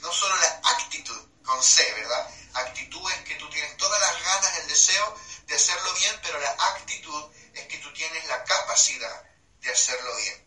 [0.00, 2.28] no solo la actitud, con C, ¿verdad?
[2.54, 6.50] Actitud es que tú tienes todas las ganas, el deseo de hacerlo bien, pero la
[6.50, 9.24] actitud es que tú tienes la capacidad
[9.60, 10.45] de hacerlo bien.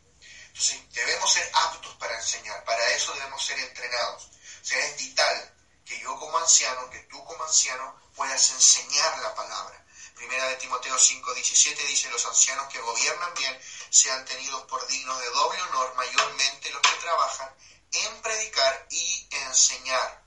[0.49, 4.29] Entonces debemos ser aptos para enseñar, para eso debemos ser entrenados.
[4.61, 9.33] O sea, es vital que yo como anciano, que tú como anciano puedas enseñar la
[9.33, 9.85] palabra.
[10.15, 13.59] Primera de Timoteo 5:17 dice, los ancianos que gobiernan bien
[13.89, 17.55] sean tenidos por dignos de doble honor, mayormente los que trabajan
[17.91, 20.23] en predicar y enseñar.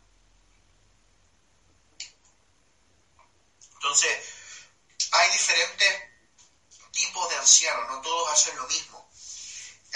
[3.74, 4.18] Entonces,
[5.12, 6.02] hay diferentes
[6.92, 9.01] tipos de ancianos, no todos hacen lo mismo.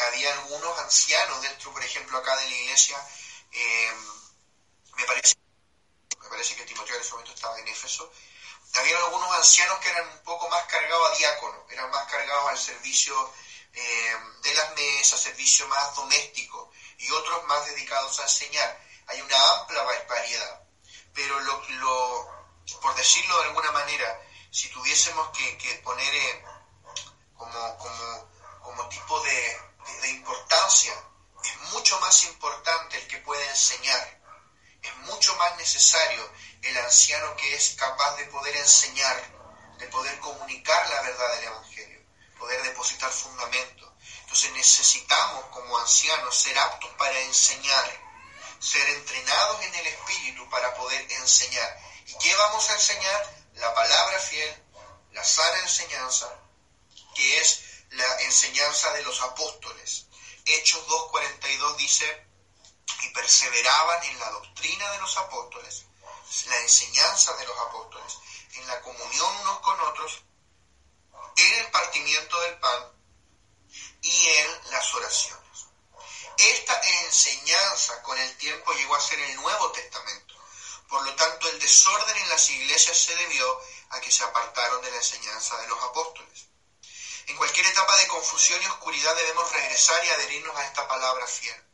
[0.08, 2.98] Había algunos ancianos dentro, por ejemplo, acá de la iglesia,
[3.52, 3.92] eh,
[4.96, 5.34] me parece,
[6.20, 8.10] me parece que Timoteo en ese momento estaba en Éfeso,
[8.74, 12.58] había algunos ancianos que eran un poco más cargados a diácono, eran más cargados al
[12.58, 13.32] servicio
[13.72, 18.80] eh, de las mesas, servicio más doméstico, y otros más dedicados a enseñar.
[19.06, 20.62] Hay una amplia variedad,
[21.14, 21.62] pero lo
[22.80, 26.44] por decirlo de alguna manera, si tuviésemos que, poner eh,
[27.36, 29.60] como, tipo de,
[30.08, 30.92] importancia,
[31.44, 34.20] es mucho más importante el que puede enseñar.
[34.82, 36.30] Es mucho más necesario
[36.62, 39.22] el anciano que es capaz de poder enseñar,
[39.78, 42.00] de poder comunicar la verdad del Evangelio,
[42.38, 43.92] poder depositar fundamento.
[44.20, 47.90] Entonces necesitamos como ancianos ser aptos para enseñar,
[48.58, 51.78] ser entrenados en el Espíritu para poder enseñar.
[52.06, 53.36] ¿Y qué vamos a enseñar?
[53.54, 54.64] La palabra fiel,
[55.12, 56.28] la sana enseñanza,
[57.14, 60.06] que es la enseñanza de los apóstoles.
[60.44, 62.26] Hechos 2.42 dice,
[63.02, 65.86] y perseveraban en la doctrina de los apóstoles,
[66.46, 68.18] la enseñanza de los apóstoles,
[68.54, 70.22] en la comunión unos con otros,
[71.36, 72.92] en el partimiento del pan
[74.02, 75.66] y en las oraciones.
[76.38, 80.34] Esta enseñanza con el tiempo llegó a ser el Nuevo Testamento.
[80.88, 84.90] Por lo tanto, el desorden en las iglesias se debió a que se apartaron de
[84.90, 86.46] la enseñanza de los apóstoles.
[87.26, 91.64] En cualquier etapa de confusión y oscuridad debemos regresar y adherirnos a esta palabra fiel.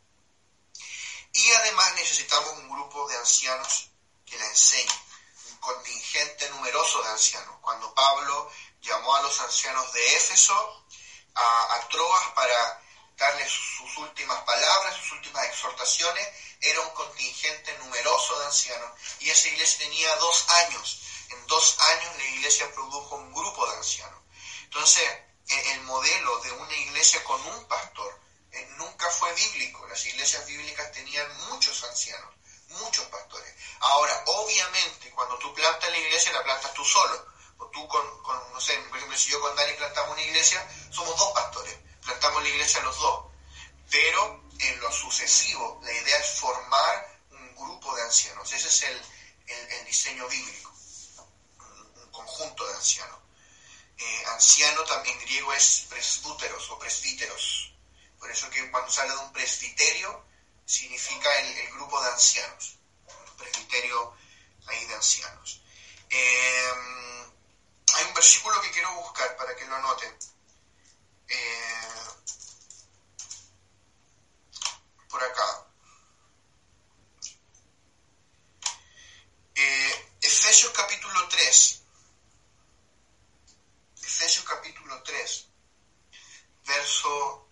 [1.35, 3.89] Y además necesitamos un grupo de ancianos
[4.25, 5.03] que la enseñen,
[5.51, 7.57] un contingente numeroso de ancianos.
[7.61, 10.87] Cuando Pablo llamó a los ancianos de Éfeso
[11.35, 12.83] a, a Troas para
[13.17, 16.29] darles sus últimas palabras, sus últimas exhortaciones,
[16.61, 21.03] era un contingente numeroso de ancianos y esa iglesia tenía dos años.
[21.29, 24.21] En dos años la iglesia produjo un grupo de ancianos.
[24.65, 25.07] Entonces,
[25.73, 28.21] el modelo de una iglesia con un pastor
[28.53, 29.87] eh, nunca fue bíblico.
[29.89, 32.35] Las iglesias bíblicas tenían muchos ancianos,
[32.69, 33.55] muchos pastores.
[33.81, 37.27] Ahora, obviamente, cuando tú plantas la iglesia, la plantas tú solo.
[37.59, 38.05] O tú con,
[38.53, 41.77] no sé, por ejemplo, si yo con Dani plantamos una iglesia, somos dos pastores.
[42.05, 43.27] Plantamos la iglesia los dos.
[43.91, 48.53] Pero en lo sucesivo, la idea es formar un grupo de ancianos.
[48.53, 50.73] Ese es el, diseño bíblico,
[51.97, 53.19] un, conjunto de ancianos.
[54.27, 57.73] Anciano también griego es presbúteros o presbíteros.
[58.19, 60.25] Por eso que cuando se habla de un presbiterio,
[60.65, 62.79] significa el, grupo de ancianos.
[63.07, 64.17] Un presbiterio
[64.67, 65.61] ahí de ancianos.
[66.11, 66.73] Eh,
[67.95, 70.19] hay un versículo que quiero buscar para que lo anoten.
[71.29, 71.89] Eh,
[75.09, 75.67] por acá.
[79.55, 81.83] Eh, Efesios capítulo 3.
[84.03, 85.49] Efesios capítulo 3,
[86.65, 87.49] verso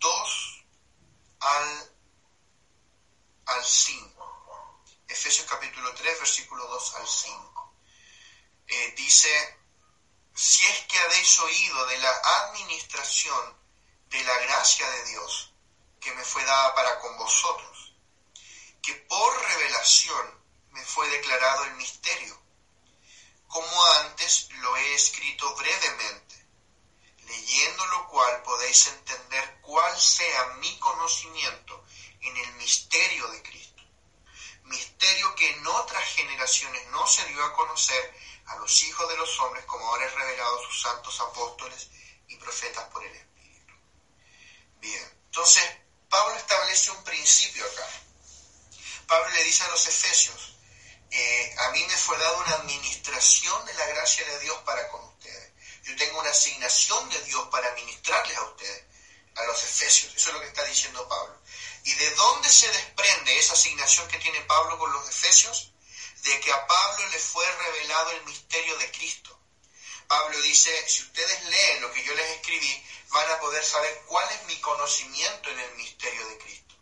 [0.00, 0.64] 2
[1.40, 1.92] al,
[3.46, 4.84] al 5.
[5.06, 7.74] Efesios capítulo 3, versículo 2 al 5.
[8.68, 9.58] Eh, dice,
[10.34, 12.10] si es que habéis oído de la
[12.42, 13.56] administración
[14.08, 15.52] de la gracia de Dios,
[16.00, 17.94] que me fue dada para con vosotros,
[18.82, 22.38] que por revelación me fue declarado el misterio,
[23.48, 26.46] como antes lo he escrito brevemente,
[27.26, 31.84] leyendo lo cual podéis entender cuál sea mi conocimiento
[32.20, 33.82] en el misterio de Cristo,
[34.64, 38.14] misterio que en otras generaciones no se dio a conocer
[38.46, 41.88] a los hijos de los hombres como ahora es revelado a sus santos apóstoles
[42.28, 43.74] y profetas por el Espíritu.
[44.76, 45.64] Bien, entonces
[46.10, 47.88] Pablo establece un principio acá.
[49.06, 50.58] Pablo le dice a los efesios
[51.10, 55.02] eh, a mí me fue dada una administración de la gracia de Dios para con
[55.04, 55.52] ustedes.
[55.84, 58.84] Yo tengo una asignación de Dios para ministrarles a ustedes,
[59.36, 60.14] a los efesios.
[60.14, 61.34] Eso es lo que está diciendo Pablo.
[61.84, 65.72] ¿Y de dónde se desprende esa asignación que tiene Pablo con los efesios?
[66.24, 66.66] De que a
[66.98, 69.38] Pablo le fue revelado el misterio de Cristo.
[70.08, 74.28] Pablo dice, si ustedes leen lo que yo les escribí, van a poder saber cuál
[74.32, 76.74] es mi conocimiento en el misterio de Cristo.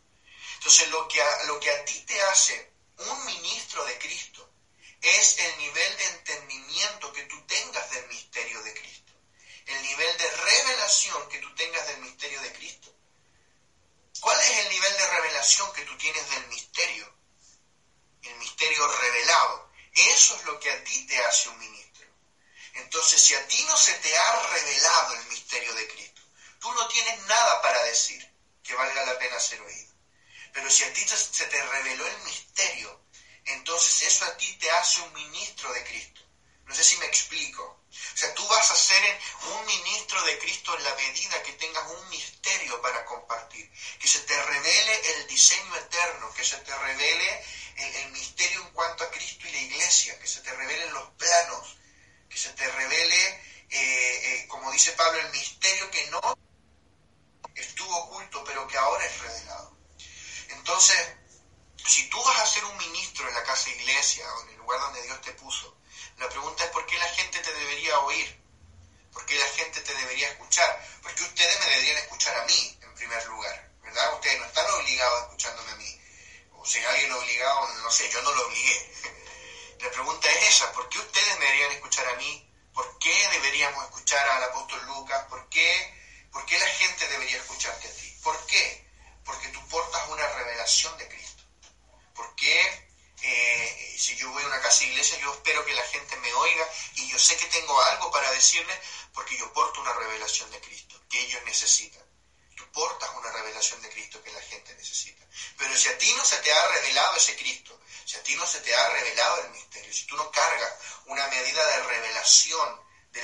[0.55, 4.49] Entonces, lo que a, lo que a ti te hace un ministro de Cristo
[5.03, 6.45] es el nivel de entendimiento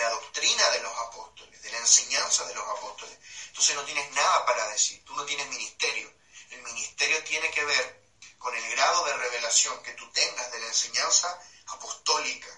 [0.03, 4.44] la doctrina de los apóstoles, de la enseñanza de los apóstoles, entonces no tienes nada
[4.44, 6.12] para decir, tú no tienes ministerio.
[6.50, 8.03] El ministerio tiene que ver
[8.36, 12.48] con el grado de revelación que tú tengas de la enseñanza apostólica.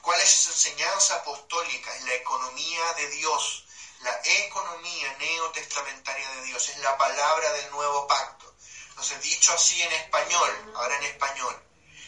[0.00, 1.94] ¿Cuál es esa enseñanza apostólica?
[1.94, 3.64] Es la economía de Dios,
[4.00, 8.54] la economía neotestamentaria de Dios, es la palabra del nuevo pacto.
[8.88, 11.62] Entonces, dicho así en español, ahora en español,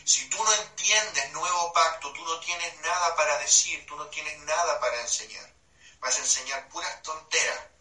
[0.07, 4.39] si tú no entiendes nuevo pacto, tú no tienes nada para decir, tú no tienes
[4.39, 5.53] nada para enseñar.
[6.01, 7.77] Vas a enseñar puras tonteras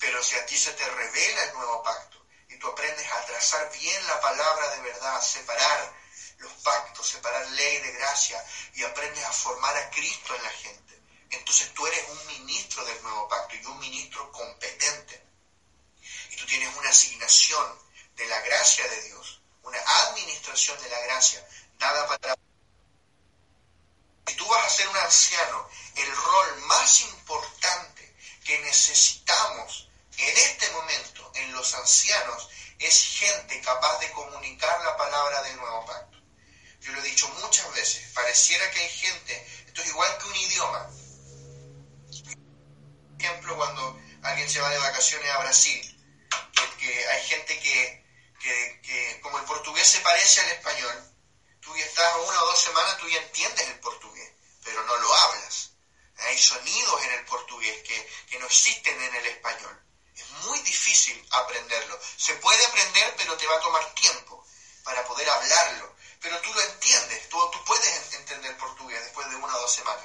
[0.00, 3.70] pero si a ti se te revela el nuevo pacto y tú aprendes a trazar
[3.78, 5.94] bien la palabra de verdad, separar
[6.38, 8.42] los pactos, separar ley de gracia
[8.74, 13.02] y aprendes a formar a Cristo en la gente, entonces tú eres un ministro del
[13.02, 15.22] nuevo pacto y un ministro competente.
[16.30, 17.78] Y tú tienes una asignación
[18.16, 19.19] de la gracia de Dios,
[19.62, 21.46] una administración de la gracia
[21.78, 22.34] dada para...
[24.26, 30.70] Si tú vas a ser un anciano, el rol más importante que necesitamos en este
[30.70, 32.48] momento, en los ancianos,
[32.78, 36.18] es gente capaz de comunicar la palabra del nuevo pacto.
[36.80, 40.36] Yo lo he dicho muchas veces, pareciera que hay gente, esto es igual que un
[40.36, 40.90] idioma.
[43.10, 45.96] Por ejemplo, cuando alguien se va de vacaciones a Brasil,
[46.78, 48.04] que, hay gente que,
[48.40, 51.14] que, como el portugués se parece al español,
[51.60, 54.32] tú ya estás una o dos semanas, tú ya entiendes el portugués,
[54.64, 55.70] pero no lo hablas.
[56.18, 59.82] Hay sonidos en el portugués que, que no existen en el español.
[60.14, 61.98] Es muy difícil aprenderlo.
[62.16, 64.44] Se puede aprender, pero te va a tomar tiempo
[64.84, 65.96] para poder hablarlo.
[66.20, 70.04] Pero tú lo entiendes, tú, tú puedes entender portugués después de una o dos semanas.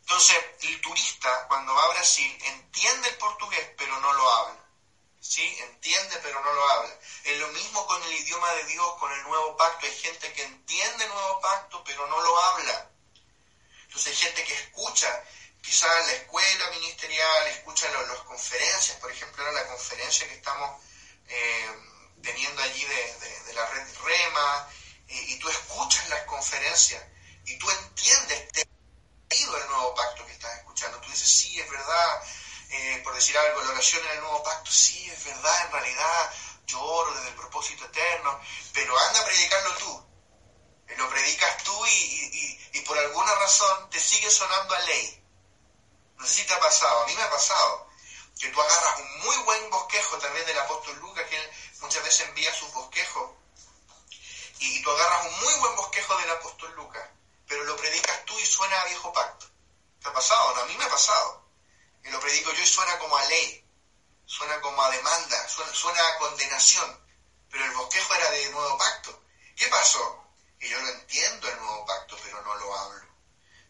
[0.00, 4.62] Entonces, el turista cuando va a Brasil entiende el portugués, pero no lo habla.
[5.22, 5.56] ¿Sí?
[5.60, 6.98] Entiende, pero no lo habla.
[7.22, 9.86] Es lo mismo con el idioma de Dios, con el nuevo pacto.
[9.86, 12.90] Hay gente que entiende el nuevo pacto, pero no lo habla.
[13.84, 15.24] Entonces hay gente que escucha
[15.62, 20.82] quizás en la escuela ministerial, escucha las conferencias, por ejemplo, ahora la conferencia que estamos
[21.28, 21.70] eh,
[22.20, 24.68] teniendo allí de, la red REMA,
[25.06, 27.00] eh, y tú escuchas las conferencias
[27.44, 28.66] y tú entiendes, te
[29.30, 31.00] el nuevo pacto que estás escuchando.
[31.00, 32.22] Tú dices, sí, es verdad,
[32.72, 36.34] eh, por decir algo, la oración en el nuevo pacto, sí, es verdad, en realidad,
[36.66, 38.40] yo oro desde el propósito eterno,
[38.72, 40.06] pero anda a predicarlo tú.
[40.96, 45.22] Lo predicas tú y, y por alguna razón te sigue sonando a ley
[46.22, 47.88] no sé si te ha pasado, a mí me ha pasado,
[48.38, 52.54] que tú agarras un muy buen bosquejo también del apóstol Lucas, que muchas veces envía
[52.54, 53.32] sus bosquejos,
[54.60, 57.08] y tú agarras un muy buen bosquejo del apóstol Lucas,
[57.48, 59.46] pero lo predicas tú y suena a viejo pacto.
[60.00, 60.62] ¿Te ha pasado?
[60.62, 61.41] A mí me ha pasado.
[62.04, 63.64] Y lo predico yo y suena como a ley,
[64.26, 67.00] suena como a demanda, suena, a condenación.
[67.50, 69.22] Pero el bosquejo era de nuevo pacto.
[69.56, 70.24] ¿Qué pasó?
[70.58, 73.06] Que yo lo entiendo el nuevo pacto, pero no lo hablo.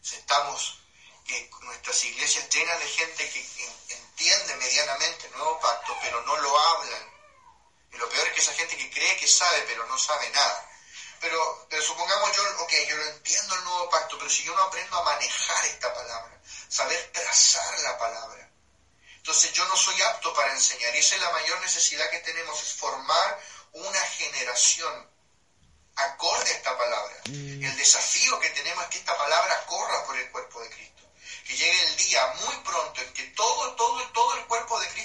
[0.01, 0.79] Estamos
[1.25, 6.59] que nuestras iglesias llenas de gente que entiende medianamente el nuevo pacto, pero no lo
[6.59, 7.13] hablan.
[7.91, 10.72] Y lo peor es que esa gente que cree que sabe, pero no sabe nada.
[11.23, 14.63] Pero, pero supongamos yo, ok, yo lo entiendo el nuevo pacto, pero si yo no
[14.63, 18.49] aprendo a manejar esta palabra, saber trazar la palabra,
[19.15, 20.93] entonces yo no soy apto para enseñar.
[20.93, 23.39] Y esa es la mayor necesidad que tenemos, es formar
[23.71, 25.09] una generación
[25.95, 27.15] acorde a esta palabra.
[27.29, 27.63] Mm.
[27.63, 31.03] El desafío que tenemos es que esta palabra corra por el cuerpo de Cristo.
[31.47, 35.02] Que llegue el día muy pronto en que todo, todo, todo el cuerpo de Cristo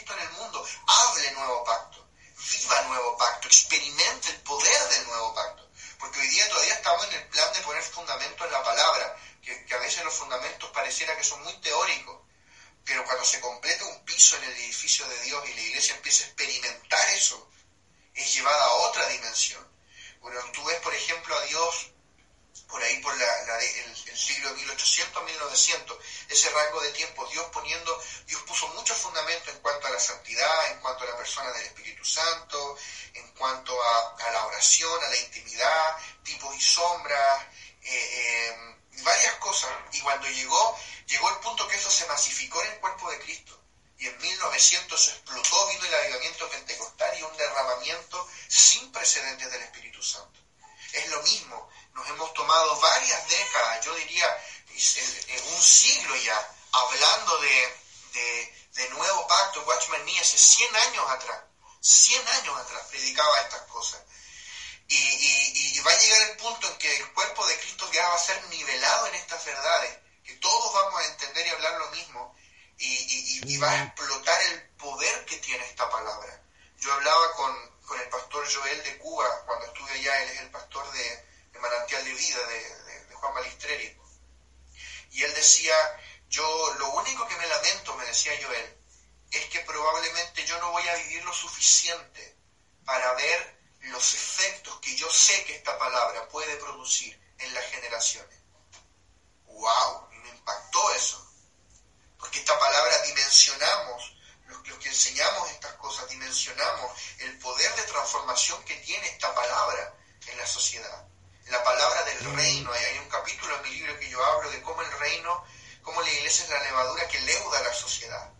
[107.18, 109.92] el poder de transformación que tiene esta palabra
[110.26, 111.04] en la sociedad.
[111.46, 112.36] La palabra del mm.
[112.36, 115.44] reino, hay un capítulo en mi libro que yo hablo de cómo el reino,
[115.82, 118.30] cómo la iglesia es la levadura que leuda a la sociedad.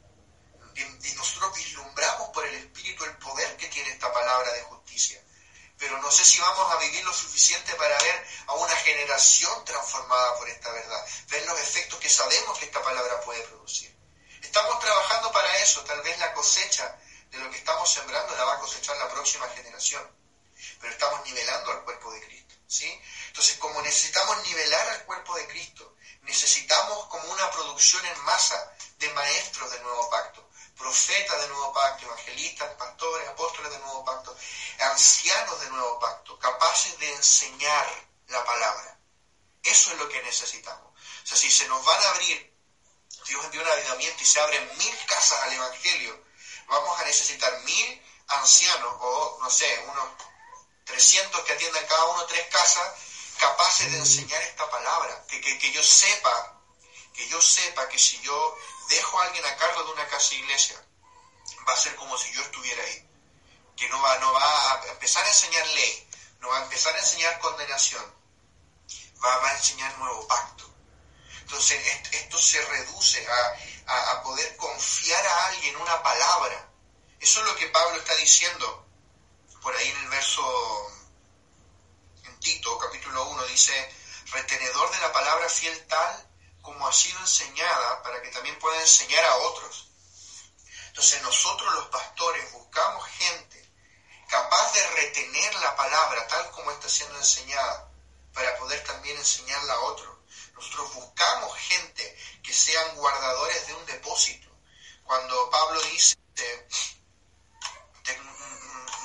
[0.77, 5.21] Y, nosotros vislumbramos por el Espíritu el poder que tiene esta palabra de justicia.
[5.77, 10.39] Pero no sé si vamos a vivir lo suficiente para ver a una generación transformada
[10.39, 13.93] por esta verdad, ver los efectos que sabemos que esta palabra puede producir.
[14.41, 16.97] Estamos trabajando para eso, tal vez la cosecha
[17.31, 20.03] de lo que estamos sembrando la va a cosechar la próxima generación,
[20.81, 23.01] pero estamos nivelando al cuerpo de Cristo, ¿sí?
[23.29, 29.09] Entonces, como necesitamos nivelar al cuerpo de Cristo, necesitamos como una producción en masa de
[29.11, 34.37] maestros del nuevo pacto, profetas del nuevo pacto, evangelistas, pastores, apóstoles del nuevo pacto,
[34.81, 37.87] ancianos del nuevo pacto, capaces de enseñar
[38.29, 38.99] la palabra.
[39.63, 40.93] Eso es lo que necesitamos.
[40.93, 42.59] O sea, si se nos van a abrir
[43.29, 46.25] Dios envió un avivamiento y se abren mil casas al Evangelio,
[46.69, 50.09] vamos a necesitar mil ancianos o, no sé, unos
[50.85, 52.95] 300 que atiendan cada uno tres casas,
[53.39, 56.61] capaces de enseñar esta palabra, que, que, yo sepa,
[57.15, 58.57] que yo sepa que si yo
[58.89, 60.83] dejo a alguien a cargo de una casa iglesia,
[61.67, 63.09] va a ser como si yo estuviera ahí,
[63.77, 66.09] que no va, no va a empezar a enseñar ley,
[66.41, 68.15] no va a empezar a enseñar condenación,
[69.25, 70.69] va, va a enseñar nuevo pacto.
[71.41, 71.81] Entonces
[72.13, 73.59] esto se reduce a,
[73.89, 76.71] a, poder confiar a alguien una palabra.
[77.21, 78.87] Eso es lo que Pablo está diciendo
[79.63, 80.93] por ahí en el verso
[82.25, 83.95] en Tito, capítulo 1, dice,
[84.33, 86.29] retenedor de la palabra fiel tal
[86.63, 89.89] como ha sido enseñada para que también pueda enseñar a otros.
[90.89, 93.69] Entonces nosotros los pastores buscamos gente
[94.29, 97.91] capaz de retener la palabra tal como está siendo enseñada
[98.35, 100.18] para poder también enseñarla a otros.
[100.59, 104.49] Nosotros buscamos gente que sean guardadores de un depósito.
[105.05, 106.17] Cuando Pablo dice,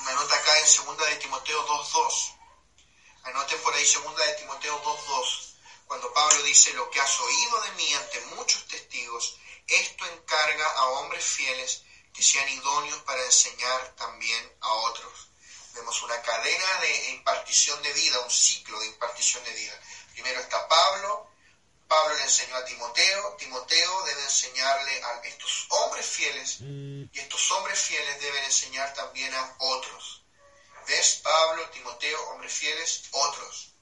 [0.04, 2.36] me anota acá en 2 de Timoteo 2.2,
[3.22, 5.54] anoten por ahí 2 de Timoteo 2.2,
[5.86, 9.36] cuando Pablo dice, lo que has oído de mí ante muchos testigos,
[9.68, 15.28] esto encarga a hombres fieles que sean idóneos para enseñar también a otros.
[15.74, 19.80] Vemos una cadena de impartición de vida, un ciclo de impartición de vida.
[20.14, 21.33] Primero está Pablo,
[21.88, 27.78] Pablo le enseñó a Timoteo, Timoteo debe enseñarle a estos hombres fieles y estos hombres
[27.78, 30.24] fieles deben enseñar también a otros.
[30.86, 31.20] ¿Ves?
[31.22, 33.74] Pablo, Timoteo, hombres fieles, otros.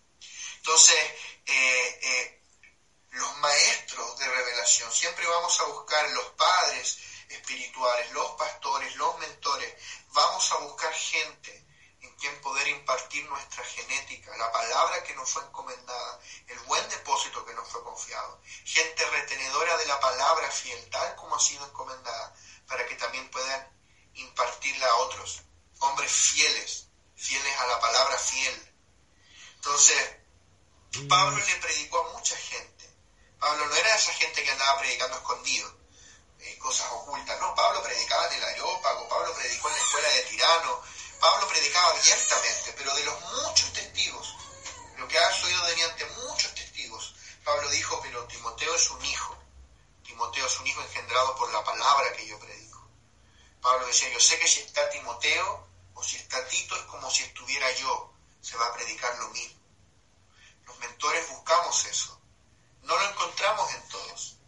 [0.57, 0.95] Entonces,
[1.47, 2.43] eh, eh,
[3.11, 6.99] los maestros de revelación, siempre vamos a buscar los padres
[7.29, 9.75] espirituales, los pastores, los mentores,
[10.09, 11.72] vamos a buscar gente en
[12.23, 17.53] quien poder impartir nuestra genética, la palabra que nos fue encomendada, el buen depósito que
[17.53, 22.33] nos fue confiado, gente retenedora de la palabra fiel, tal como ha sido encomendada,
[22.69, 23.69] para que también puedan
[24.15, 25.43] impartirla a otros,
[25.81, 28.73] hombres fieles, fieles a la palabra fiel.
[29.57, 30.17] Entonces,
[31.09, 32.89] Pablo le predicó a mucha gente.
[33.41, 35.77] Pablo no era esa gente que andaba predicando escondido,
[36.39, 37.41] eh, cosas ocultas.
[37.41, 40.83] No, Pablo predicaba en el Areópago, Pablo predicó en la escuela de Tirano,
[41.23, 44.35] Pablo predicaba abiertamente, pero de los muchos testigos,
[44.97, 47.15] lo que has oído mediante muchos testigos,
[47.45, 49.39] Pablo dijo, pero Timoteo es un hijo.
[50.03, 52.91] Timoteo es un hijo engendrado por la palabra que yo predico.
[53.61, 57.23] Pablo decía, yo sé que si está Timoteo o si está Tito es como si
[57.23, 59.63] estuviera yo, se va a predicar lo mismo.
[60.67, 62.21] Los mentores buscamos eso.
[62.83, 64.39] No lo encontramos en todos.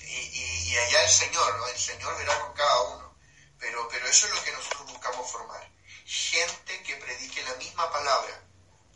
[0.00, 1.66] Y, allá el Señor, ¿no?
[1.68, 3.14] El Señor verá con cada uno.
[3.60, 5.71] Pero, pero eso es lo que nosotros buscamos formar.
[6.06, 8.42] Gente que predique la misma palabra,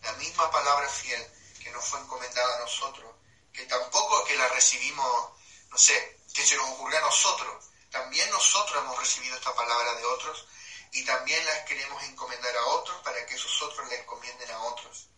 [0.02, 1.24] la misma palabra fiel
[1.62, 3.14] que nos fue encomendada a nosotros,
[3.52, 5.30] que tampoco que la recibimos,
[5.70, 7.64] no sé, que se nos ocurrió a nosotros.
[7.90, 10.46] También nosotros hemos recibido esta palabra de otros
[10.92, 15.08] y también las queremos encomendar a otros para que esos otros la encomienden a otros.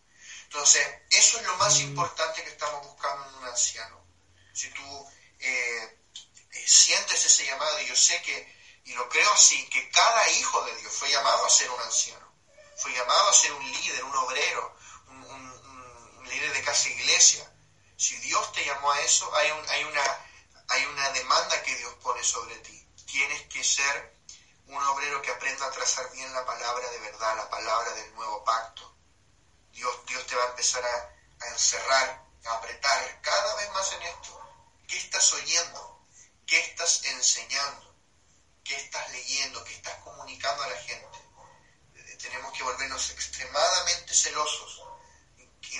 [0.45, 4.03] Entonces, eso es lo más importante que estamos buscando en un anciano.
[4.55, 5.11] Si tú
[5.41, 5.99] eh,
[6.53, 10.65] eh, sientes ese llamado, y yo sé que, y lo creo así, que cada hijo
[10.65, 12.33] de Dios fue llamado a ser un anciano,
[12.77, 14.77] fue llamado a ser un líder, un obrero,
[15.09, 17.51] un, líder de casa iglesia.
[17.97, 20.03] Si Dios te llamó a eso, hay, un, hay, una,
[20.69, 22.87] hay una demanda que Dios pone sobre ti.
[23.07, 24.15] Tienes que ser
[24.67, 28.45] un obrero que aprenda a trazar bien la palabra de verdad, la palabra del nuevo
[28.45, 28.89] pacto
[29.79, 34.41] Dios, Dios te va a empezar a, encerrar, a apretar cada vez más en esto.
[34.89, 36.05] ¿Qué estás oyendo?
[36.47, 37.88] ¿Qué estás enseñando?
[38.69, 39.65] ¿Qué estás leyendo?
[39.65, 41.19] ¿Qué estás comunicando a la gente?
[41.95, 44.83] Eh, tenemos que volvernos extremadamente celosos.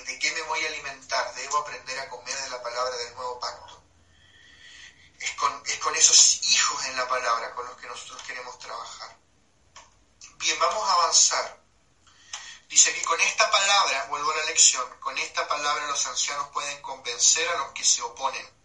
[0.07, 1.35] ¿De qué me voy a alimentar?
[1.35, 3.85] Debo aprender a comer de la palabra del nuevo pacto.
[5.21, 9.19] Es con, es con esos hijos en la palabra con los que nosotros queremos trabajar.
[10.39, 11.63] Bien, vamos a avanzar.
[12.71, 16.81] Dice que con esta palabra, vuelvo a la lección, con esta palabra los ancianos pueden
[16.81, 18.58] convencer a los que se oponen.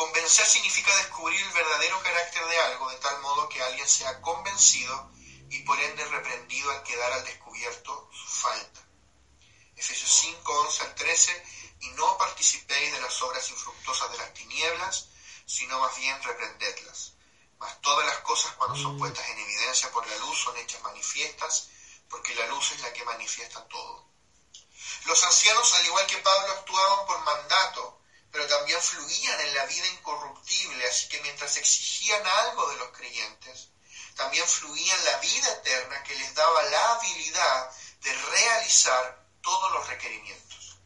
[0.00, 5.12] Convencer significa descubrir el verdadero carácter de algo de tal modo que alguien sea convencido
[5.50, 8.80] y por ende reprendido al quedar al descubierto su falta.
[9.76, 11.44] Efesios 5, 11 al 13,
[11.80, 15.08] y no participéis de las obras infructuosas de las tinieblas,
[15.44, 17.12] sino más bien reprendedlas.
[17.58, 21.68] Mas todas las cosas cuando son puestas en evidencia por la luz son hechas manifiestas,
[22.08, 24.06] porque la luz es la que manifiesta todo.
[25.04, 27.99] Los ancianos, al igual que Pablo, actuaban por mandato,
[28.30, 33.68] pero también fluían en la vida incorruptible, así que mientras exigían algo de los creyentes,
[34.14, 37.70] también fluían la vida eterna que les daba la habilidad
[38.00, 40.78] de realizar todos los requerimientos.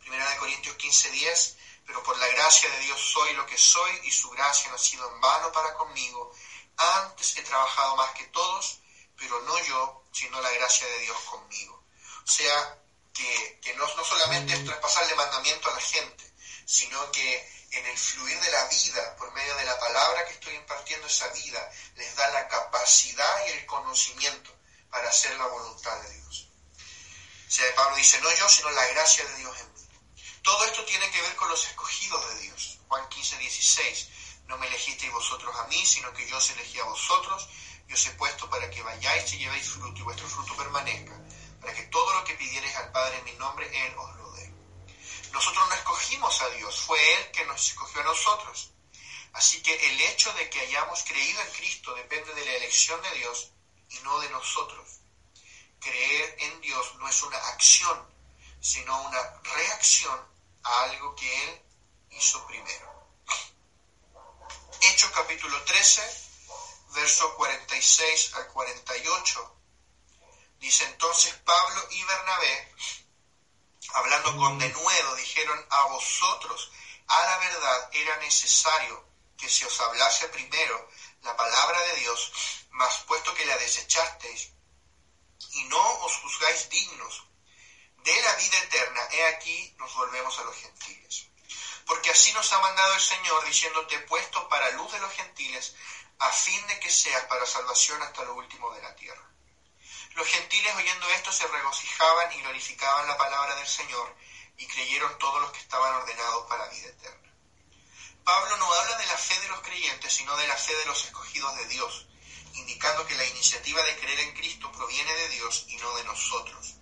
[0.00, 1.56] Primera de Corintios 15:10,
[1.86, 4.78] pero por la gracia de Dios soy lo que soy y su gracia no ha
[4.78, 6.32] sido en vano para conmigo.
[6.76, 8.80] Antes he trabajado más que todos,
[9.16, 11.84] pero no yo, sino la gracia de Dios conmigo.
[12.24, 12.78] O sea,
[13.12, 16.23] que, no, no solamente es traspasarle mandamiento a la gente,
[16.66, 20.54] sino que en el fluir de la vida, por medio de la palabra que estoy
[20.54, 24.54] impartiendo esa vida, les da la capacidad y el conocimiento
[24.90, 26.48] para hacer la voluntad de Dios.
[27.46, 29.80] O sea, Pablo dice, no yo, sino la gracia de Dios en mí.
[30.42, 32.78] Todo esto tiene que ver con los escogidos de Dios.
[32.88, 34.08] Juan 15, 16.
[34.46, 37.48] No me elegisteis vosotros a mí, sino que yo os elegí a vosotros
[37.88, 41.12] yo os he puesto para que vayáis y llevéis fruto y vuestro fruto permanezca,
[41.60, 44.23] para que todo lo que pidierais al Padre en mi nombre, Él os lo.
[45.34, 48.70] Nosotros no escogimos a Dios, fue Él que nos escogió a nosotros.
[49.32, 53.10] Así que el hecho de que hayamos creído en Cristo depende de la elección de
[53.16, 53.50] Dios
[53.90, 55.00] y no de nosotros.
[55.80, 58.08] Creer en Dios no es una acción,
[58.60, 60.18] sino una reacción
[60.62, 61.62] a algo que Él
[62.10, 62.94] hizo primero.
[64.82, 66.02] Hechos capítulo 13,
[66.94, 69.56] verso 46 al 48.
[70.60, 72.74] Dice entonces Pablo y Bernabé,
[73.94, 74.93] hablando con denuedo,
[75.34, 76.70] dijeron a vosotros,
[77.08, 79.04] a la verdad era necesario
[79.36, 80.88] que se os hablase primero
[81.22, 82.32] la palabra de Dios,
[82.70, 84.52] mas puesto que la desechasteis
[85.50, 87.24] y no os juzgáis dignos
[87.96, 91.26] de la vida eterna, he aquí nos volvemos a los gentiles.
[91.84, 95.74] Porque así nos ha mandado el Señor, diciéndote puesto para luz de los gentiles,
[96.20, 99.28] a fin de que seas para salvación hasta lo último de la tierra.
[100.14, 104.14] Los gentiles oyendo esto se regocijaban y glorificaban la palabra del Señor,
[104.58, 107.34] y creyeron todos los que estaban ordenados para vida eterna.
[108.24, 111.04] Pablo no habla de la fe de los creyentes, sino de la fe de los
[111.04, 112.06] escogidos de Dios,
[112.54, 116.76] indicando que la iniciativa de creer en Cristo proviene de Dios y no de nosotros.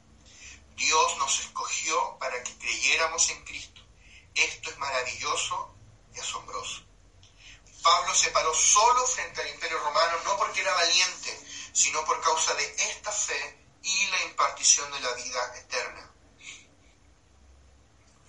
[0.76, 3.80] Dios nos escogió para que creyéramos en Cristo.
[4.34, 5.74] Esto es maravilloso
[6.14, 6.82] y asombroso.
[7.82, 11.40] Pablo se paró solo frente al imperio romano no porque era valiente,
[11.72, 16.11] sino por causa de esta fe y la impartición de la vida eterna.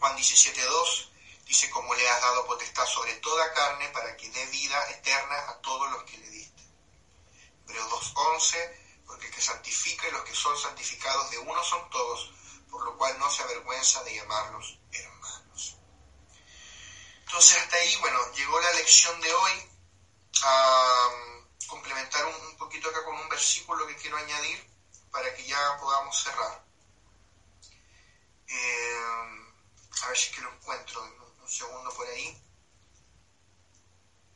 [0.03, 1.11] Juan 17.2
[1.45, 5.61] dice, como le has dado potestad sobre toda carne para que dé vida eterna a
[5.61, 6.61] todos los que le diste.
[7.61, 12.33] Hebreos 2.11, porque el que santifica y los que son santificados de uno son todos,
[12.69, 15.77] por lo cual no se avergüenza de llamarlos hermanos.
[17.19, 19.71] Entonces hasta ahí, bueno, llegó la lección de hoy
[20.43, 21.09] a
[21.67, 24.69] complementar un, poquito acá con un versículo que quiero añadir
[25.11, 26.61] para que ya podamos cerrar.
[28.47, 29.42] Eh,
[30.01, 31.01] a ver si es que lo encuentro,
[31.39, 32.41] un segundo por ahí.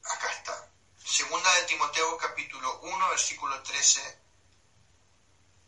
[0.04, 0.72] Acá está.
[1.04, 4.20] Segunda de Timoteo capítulo 1, versículo 13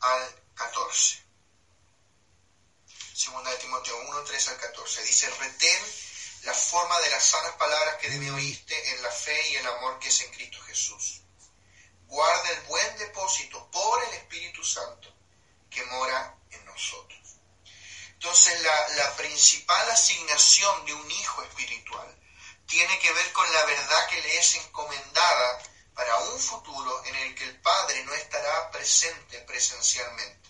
[0.02, 1.26] al 14.
[3.14, 5.04] Segunda de Timoteo 1, 13 al 14.
[5.04, 5.86] Dice, retén
[6.44, 9.68] la forma de las sanas palabras que de mí oíste en la fe y el
[9.68, 11.22] amor que es en Cristo Jesús.
[12.08, 15.14] Guarda el buen depósito por el Espíritu Santo
[15.70, 17.19] que mora en nosotros.
[18.22, 22.20] Entonces la, principal asignación de un hijo espiritual
[22.68, 25.64] tiene que ver con la verdad que le es encomendada
[25.94, 30.50] para un futuro en el que el Padre no estará presente presencialmente.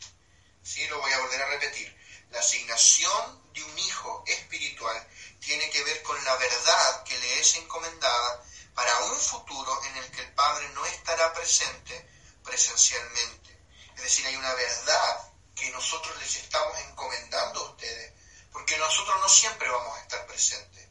[0.63, 0.87] ¿Sí?
[0.87, 1.95] Lo voy a volver a repetir.
[2.31, 5.07] La asignación de un hijo espiritual
[5.39, 8.43] tiene que ver con la verdad que le es encomendada
[8.73, 12.09] para un futuro en el que el Padre no estará presente
[12.43, 13.59] presencialmente.
[13.95, 15.28] Es decir, hay una verdad
[15.59, 18.13] que nosotros les estamos encomendando a ustedes,
[18.51, 20.87] porque nosotros no siempre vamos a estar presentes.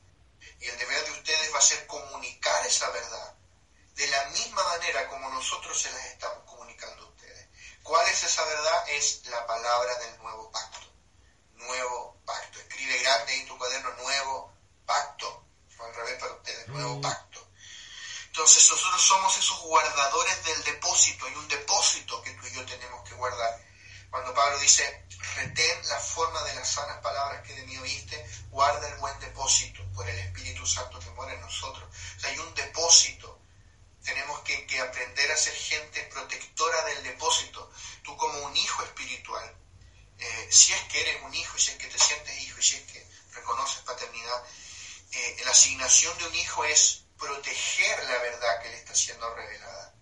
[0.60, 3.34] Y el deber de ustedes va a ser comunicar esa verdad
[3.94, 7.48] de la misma manera como nosotros se las estamos comunicando a ustedes.
[7.82, 8.88] ¿Cuál es esa verdad?
[8.90, 10.86] Es la palabra del nuevo pacto.
[11.54, 12.60] Nuevo pacto.
[12.60, 14.52] Escribe grande en tu cuaderno nuevo
[14.86, 15.44] pacto.
[15.80, 17.00] al revés para ustedes, nuevo mm.
[17.00, 17.48] pacto.
[18.26, 21.26] Entonces nosotros somos esos guardadores del depósito.
[21.26, 23.67] Hay un depósito que tú y yo tenemos que guardar
[24.10, 25.06] cuando Pablo dice,
[25.36, 29.84] retén la forma de las sanas palabras que de mí oíste, guarda el buen depósito
[29.94, 31.88] por el Espíritu Santo que mora en nosotros.
[32.24, 33.40] Hay un depósito.
[34.02, 37.70] Tenemos que, aprender a ser gente protectora del depósito.
[38.02, 39.54] Tú como un hijo espiritual,
[40.18, 42.62] eh, si es que eres un hijo y si es que te sientes hijo y
[42.62, 44.44] si es que reconoces paternidad,
[45.12, 49.94] eh, la asignación de un hijo es proteger la verdad que le está siendo revelada.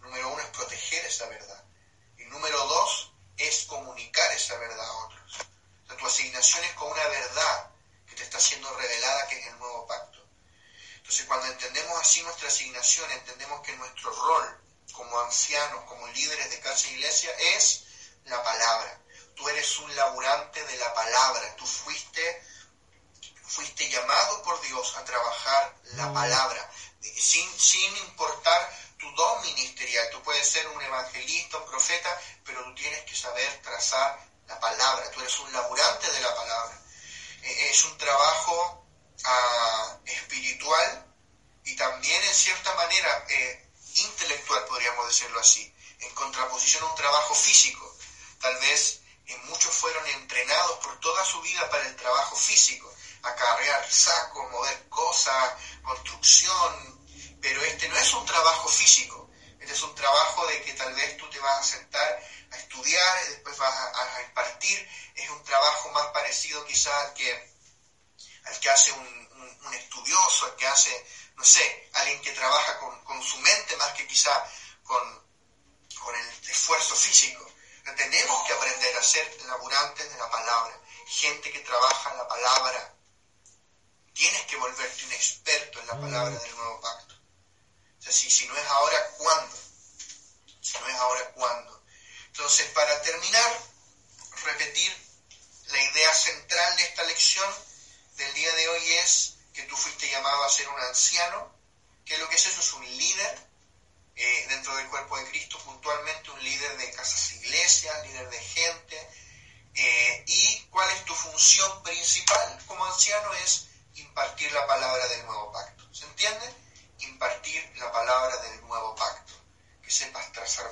[0.00, 1.64] Número uno es proteger esa verdad.
[2.18, 5.38] Y número dos, es comunicar esa verdad a otros.
[5.98, 7.70] tu asignación es con una verdad
[8.06, 10.18] que te está siendo revelada, que es el nuevo pacto.
[10.96, 14.58] Entonces, cuando entendemos así nuestra asignación, entendemos que nuestro rol
[14.92, 17.84] como ancianos, como líderes de casa e iglesia, es
[18.24, 19.00] la palabra.
[19.34, 21.56] Tú eres un laburante de la palabra.
[21.56, 22.42] Tú fuiste,
[23.42, 26.70] fuiste llamado por Dios a trabajar la palabra,
[27.00, 30.08] sin, sin importar tu don ministerial.
[30.10, 35.10] Tú puedes ser un evangelista, un profeta, pero tú tienes que saber trazar la palabra.
[35.10, 36.80] Tú eres un laburante de la palabra.
[37.42, 38.86] E, es un trabajo
[39.24, 41.04] ah, espiritual
[41.64, 47.34] y también en cierta manera eh, intelectual, podríamos decirlo así, en contraposición a un trabajo
[47.34, 47.96] físico.
[48.40, 52.92] Tal vez eh, muchos fueron entrenados por toda su vida para el trabajo físico,
[53.22, 56.91] acarrear sacos, mover cosas, construcción,
[57.42, 59.28] pero este no es un trabajo físico,
[59.58, 62.22] este es un trabajo de que tal vez tú te vas a sentar
[62.52, 67.52] a estudiar, y después vas a, impartir, es un trabajo más parecido quizás al que,
[68.44, 69.22] al que hace un,
[69.74, 74.44] estudioso, al que hace, no sé, alguien que trabaja con, su mente más que quizá
[74.82, 75.26] con,
[76.00, 77.44] con el esfuerzo físico.
[77.96, 82.94] tenemos que aprender a ser laburantes de la palabra, gente que trabaja en la palabra.
[84.12, 87.21] Tienes que volverte un experto en la palabra del nuevo pacto
[88.10, 89.56] si, no es ahora, ¿cuándo?
[90.60, 91.82] Si no es ahora, ¿cuándo?
[92.26, 93.60] Entonces, para terminar,
[94.44, 94.92] repetir
[95.66, 97.54] la idea central de esta lección
[98.16, 101.52] del día de hoy es que tú fuiste llamado a ser un anciano.
[102.04, 102.60] ¿Qué es lo que es eso?
[102.60, 103.48] Es un líder
[104.16, 108.40] eh, dentro del cuerpo de Cristo, puntualmente un líder de casas iglesias iglesia, líder de
[108.40, 109.08] gente.
[109.74, 115.52] Eh, y cuál es tu función principal como anciano es impartir la palabra del nuevo
[115.52, 115.71] pacto.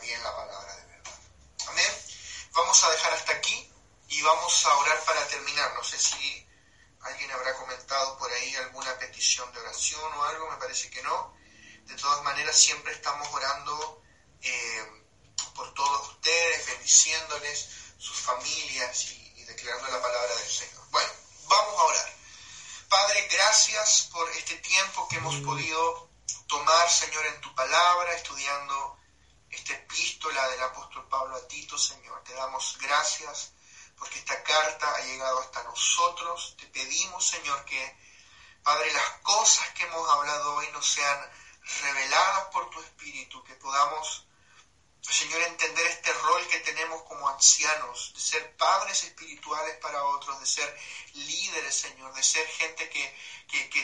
[0.03, 1.18] Bien la palabra de verdad.
[1.68, 2.05] Amén.
[2.53, 3.72] Vamos a dejar hasta aquí
[4.09, 5.72] y vamos a orar para terminar.
[5.74, 6.47] No sé si
[7.01, 11.35] alguien habrá comentado por ahí alguna petición de oración o algo, me parece que no.
[11.85, 14.03] De todas maneras, siempre estamos orando
[14.43, 15.05] eh,
[15.55, 17.68] por todos ustedes, bendiciéndoles,
[17.99, 20.85] sus familias y, y declarando la palabra del Señor.
[20.91, 21.12] Bueno,
[21.49, 22.12] vamos a orar.
[22.89, 26.11] Padre, gracias por este tiempo que hemos podido
[26.49, 29.00] tomar, Señor, en tu palabra, estudiando
[29.51, 32.23] esta epístola del apóstol Pablo a Tito, Señor.
[32.25, 33.53] Te damos gracias
[33.97, 36.57] porque esta carta ha llegado hasta nosotros.
[36.59, 37.97] Te pedimos, Señor, que,
[38.63, 41.31] Padre, las cosas que hemos hablado hoy nos sean
[41.83, 44.27] reveladas por tu Espíritu, que podamos,
[45.03, 50.47] Señor, entender este rol que tenemos como ancianos, de ser padres espirituales para otros, de
[50.47, 50.81] ser
[51.15, 53.17] líderes, Señor, de ser gente que,
[53.49, 53.81] que, que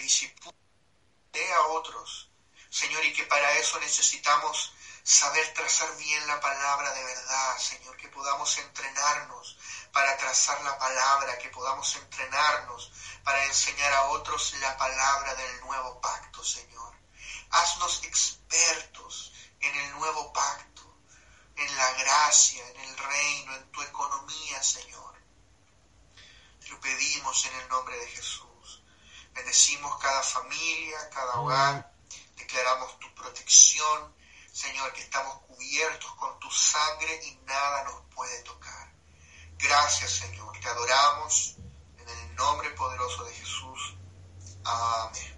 [1.52, 2.30] a otros,
[2.70, 4.72] Señor, y que para eso necesitamos
[5.06, 9.56] saber trazar bien la palabra de verdad, Señor, que podamos entrenarnos
[9.92, 12.90] para trazar la palabra, que podamos entrenarnos
[13.22, 16.92] para enseñar a otros la palabra del nuevo pacto, Señor.
[17.50, 20.92] Haznos expertos en el nuevo pacto,
[21.54, 25.14] en la gracia, en el reino, en tu economía, Señor.
[26.58, 28.82] Te lo pedimos en el nombre de Jesús.
[29.32, 31.92] Bendecimos cada familia, cada hogar.
[32.34, 34.16] Declaramos tu protección,
[34.56, 38.90] Señor, que estamos cubiertos con tu sangre y nada nos puede tocar.
[39.58, 40.58] Gracias, Señor.
[40.58, 41.58] Te adoramos
[41.98, 43.98] en el nombre poderoso de Jesús.
[44.64, 45.35] Amén.